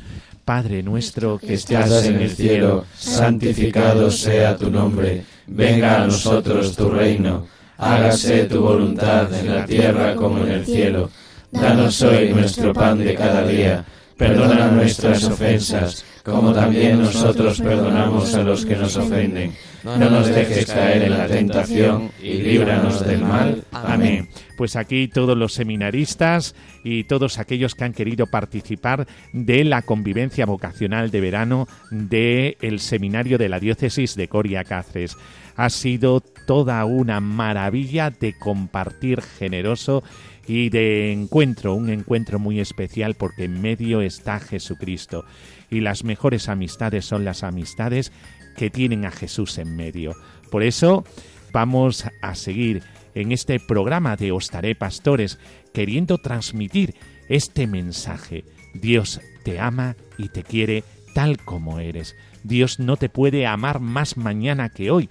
Padre 0.45 0.83
nuestro 0.83 1.39
que 1.39 1.55
Estás 1.55 1.87
estás 1.87 2.05
en 2.05 2.21
el 2.21 2.29
cielo, 2.29 2.85
santificado 2.93 4.11
sea 4.11 4.55
tu 4.55 4.69
nombre, 4.69 5.23
venga 5.47 6.03
a 6.03 6.05
nosotros 6.05 6.75
tu 6.75 6.89
reino, 6.89 7.47
hágase 7.77 8.45
tu 8.45 8.61
voluntad 8.61 9.33
en 9.33 9.55
la 9.55 9.65
tierra 9.65 10.15
como 10.15 10.45
en 10.45 10.51
el 10.51 10.65
cielo. 10.65 11.09
Danos 11.51 12.01
hoy 12.03 12.29
nuestro 12.29 12.71
pan 12.71 12.99
de 12.99 13.15
cada 13.15 13.45
día, 13.47 13.83
perdona 14.17 14.71
nuestras 14.71 15.23
ofensas, 15.25 16.05
como 16.23 16.51
también 16.51 16.99
nosotros 16.99 17.61
perdonamos 17.61 18.33
a 18.33 18.43
los 18.43 18.65
que 18.65 18.75
nos 18.75 18.95
ofenden. 18.97 19.53
No 19.83 20.09
nos 20.09 20.27
dejes 20.27 20.65
caer 20.65 21.03
en 21.03 21.17
la 21.17 21.27
tentación 21.27 22.11
y 22.21 22.33
líbranos 22.33 23.05
del 23.05 23.21
mal. 23.21 23.63
Amén. 23.71 24.27
Pues 24.57 24.75
aquí 24.75 25.07
todos 25.07 25.37
los 25.37 25.53
seminaristas 25.53 26.55
y 26.83 27.03
todos 27.05 27.37
aquellos 27.37 27.75
que 27.75 27.85
han 27.85 27.93
querido 27.93 28.27
participar 28.27 29.07
de 29.31 29.63
la 29.63 29.83
convivencia 29.83 30.45
vocacional 30.45 31.11
de 31.11 31.21
verano 31.21 31.67
del 31.91 32.57
el 32.59 32.79
seminario 32.79 33.37
de 33.37 33.49
la 33.49 33.59
diócesis 33.59 34.15
de 34.15 34.27
Coria 34.27 34.63
Cáceres. 34.63 35.15
Ha 35.55 35.69
sido 35.69 36.21
toda 36.45 36.83
una 36.85 37.19
maravilla 37.19 38.09
de 38.09 38.37
compartir 38.37 39.21
generoso 39.21 40.03
y 40.47 40.69
de 40.69 41.11
encuentro, 41.11 41.75
un 41.75 41.89
encuentro 41.89 42.39
muy 42.39 42.61
especial 42.61 43.15
porque 43.15 43.43
en 43.43 43.61
medio 43.61 44.01
está 44.01 44.39
Jesucristo. 44.39 45.25
Y 45.69 45.81
las 45.81 46.05
mejores 46.05 46.47
amistades 46.47 47.05
son 47.05 47.25
las 47.25 47.43
amistades 47.43 48.13
que 48.55 48.69
tienen 48.69 49.05
a 49.05 49.11
Jesús 49.11 49.57
en 49.57 49.75
medio. 49.75 50.15
Por 50.49 50.63
eso 50.63 51.03
vamos 51.51 52.05
a 52.21 52.35
seguir 52.35 52.81
en 53.13 53.33
este 53.33 53.59
programa 53.59 54.15
de 54.15 54.31
Ostaré 54.31 54.73
Pastores 54.73 55.37
queriendo 55.73 56.17
transmitir 56.17 56.95
este 57.27 57.67
mensaje. 57.67 58.45
Dios 58.73 59.19
te 59.43 59.59
ama 59.59 59.97
y 60.17 60.29
te 60.29 60.43
quiere 60.43 60.85
tal 61.13 61.37
como 61.37 61.79
eres. 61.79 62.15
Dios 62.43 62.79
no 62.79 62.95
te 62.95 63.09
puede 63.09 63.45
amar 63.45 63.81
más 63.81 64.15
mañana 64.15 64.69
que 64.69 64.91
hoy. 64.91 65.09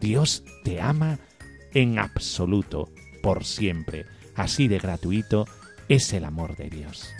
Dios 0.00 0.44
te 0.62 0.80
ama 0.80 1.18
en 1.74 1.98
absoluto, 1.98 2.88
por 3.22 3.44
siempre. 3.44 4.06
Así 4.36 4.68
de 4.68 4.78
gratuito 4.78 5.46
es 5.88 6.12
el 6.12 6.24
amor 6.24 6.56
de 6.56 6.68
Dios. 6.68 7.12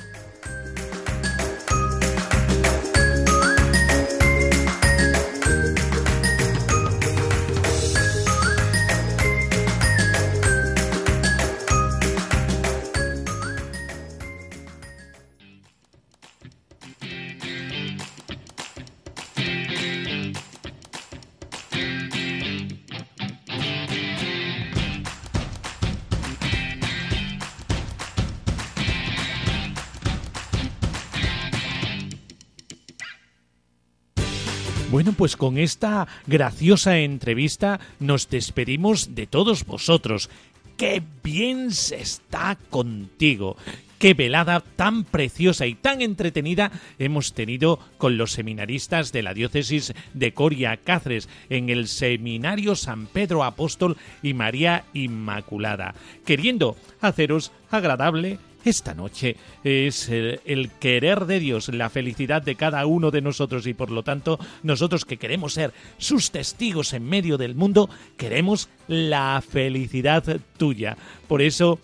Bueno, 34.91 35.13
pues 35.13 35.37
con 35.37 35.59
esta 35.59 36.07
graciosa 36.29 36.99
entrevista 36.99 37.81
nos 37.99 38.31
despedimos 38.31 39.17
de 39.17 39.27
todos 39.27 39.67
vosotros. 39.67 40.31
¡Qué 40.77 41.03
bien 41.25 41.73
se 41.73 42.01
está 42.01 42.57
contigo! 42.71 43.57
qué 43.99 44.15
velada 44.15 44.61
tan 44.61 45.05
preciosa 45.05 45.67
y 45.67 45.75
tan 45.75 46.03
entretenida 46.03 46.71
hemos 46.99 47.33
tenido 47.33 47.79
con 47.99 48.19
los 48.19 48.33
seminaristas 48.33 49.11
de 49.13 49.23
la 49.23 49.35
diócesis 49.35 49.95
de 50.13 50.35
Coria 50.35 50.77
Cáceres 50.77 51.29
en 51.49 51.71
el 51.71 51.89
Seminario 51.89 52.77
San 52.77 53.07
Pedro 53.07 53.43
Apóstol 53.43 53.97
y 54.23 54.35
María 54.35 54.85
Inmaculada, 54.93 55.95
queriendo 56.25 56.77
haceros 57.01 57.53
agradable 57.71 58.39
esta 58.67 58.95
noche 58.95 59.37
es 59.65 60.09
el, 60.09 60.71
querer 60.81 61.27
de 61.27 61.41
Dios, 61.41 61.69
la 61.69 61.89
felicidad 61.89 62.43
de 62.43 62.57
cada 62.57 62.85
uno 62.87 63.11
de 63.11 63.23
nosotros 63.23 63.67
y 63.67 63.75
por 63.75 63.91
lo 63.91 64.03
tanto 64.03 64.39
nosotros 64.63 65.05
que 65.05 65.17
queremos 65.17 65.55
ser 65.55 65.73
sus 65.99 66.31
testigos 66.31 66.93
en 66.93 67.05
medio 67.05 67.39
del 67.39 67.55
mundo, 67.55 67.89
queremos 68.17 68.69
la 68.89 69.43
felicidad 69.47 70.41
tuya. 70.57 70.97
Por 71.29 71.43
eso, 71.43 71.79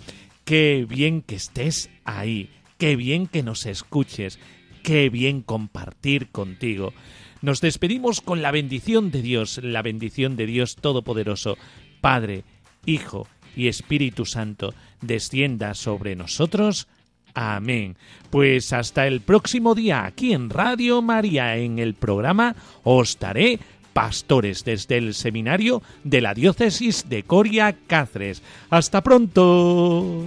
qué 0.45 0.85
bien 0.89 1.23
que 1.23 1.37
estés 1.37 1.89
ahí, 2.05 2.51
qué 2.79 2.97
bien 2.97 3.27
que 3.27 3.43
nos 3.43 3.67
escuches, 3.67 4.39
qué 4.83 5.09
bien 5.09 5.43
compartir 5.43 6.31
contigo. 6.31 6.93
Nos 7.43 7.61
despedimos 7.61 8.21
con 8.21 8.43
la 8.43 8.51
bendición 8.51 9.11
de 9.11 9.23
Dios, 9.23 9.61
la 9.63 9.83
bendición 9.83 10.37
de 10.37 10.47
Dios 10.47 10.77
Todopoderoso, 10.77 11.57
Padre, 12.01 12.45
Hijo 12.85 13.29
y 13.57 13.69
Espíritu 13.69 14.27
Santo, 14.27 14.75
descienda 15.01 15.75
sobre 15.75 16.17
nosotros. 16.17 16.89
Amén. 17.35 17.97
Pues 18.31 18.73
hasta 18.73 19.07
el 19.07 19.21
próximo 19.21 19.75
día 19.75 20.05
aquí 20.05 20.33
en 20.33 20.51
Radio 20.51 21.01
María 21.01 21.57
en 21.57 21.79
el 21.79 21.95
programa 21.95 22.55
Os 22.85 23.19
daré 23.19 23.59
pastores 23.93 24.65
desde 24.65 24.97
el 24.99 25.15
seminario 25.15 25.83
de 26.05 26.21
la 26.21 26.35
diócesis 26.35 27.09
de 27.09 27.23
Coria 27.23 27.77
Cáceres. 27.87 28.43
Hasta 28.71 29.03
pronto. 29.03 30.27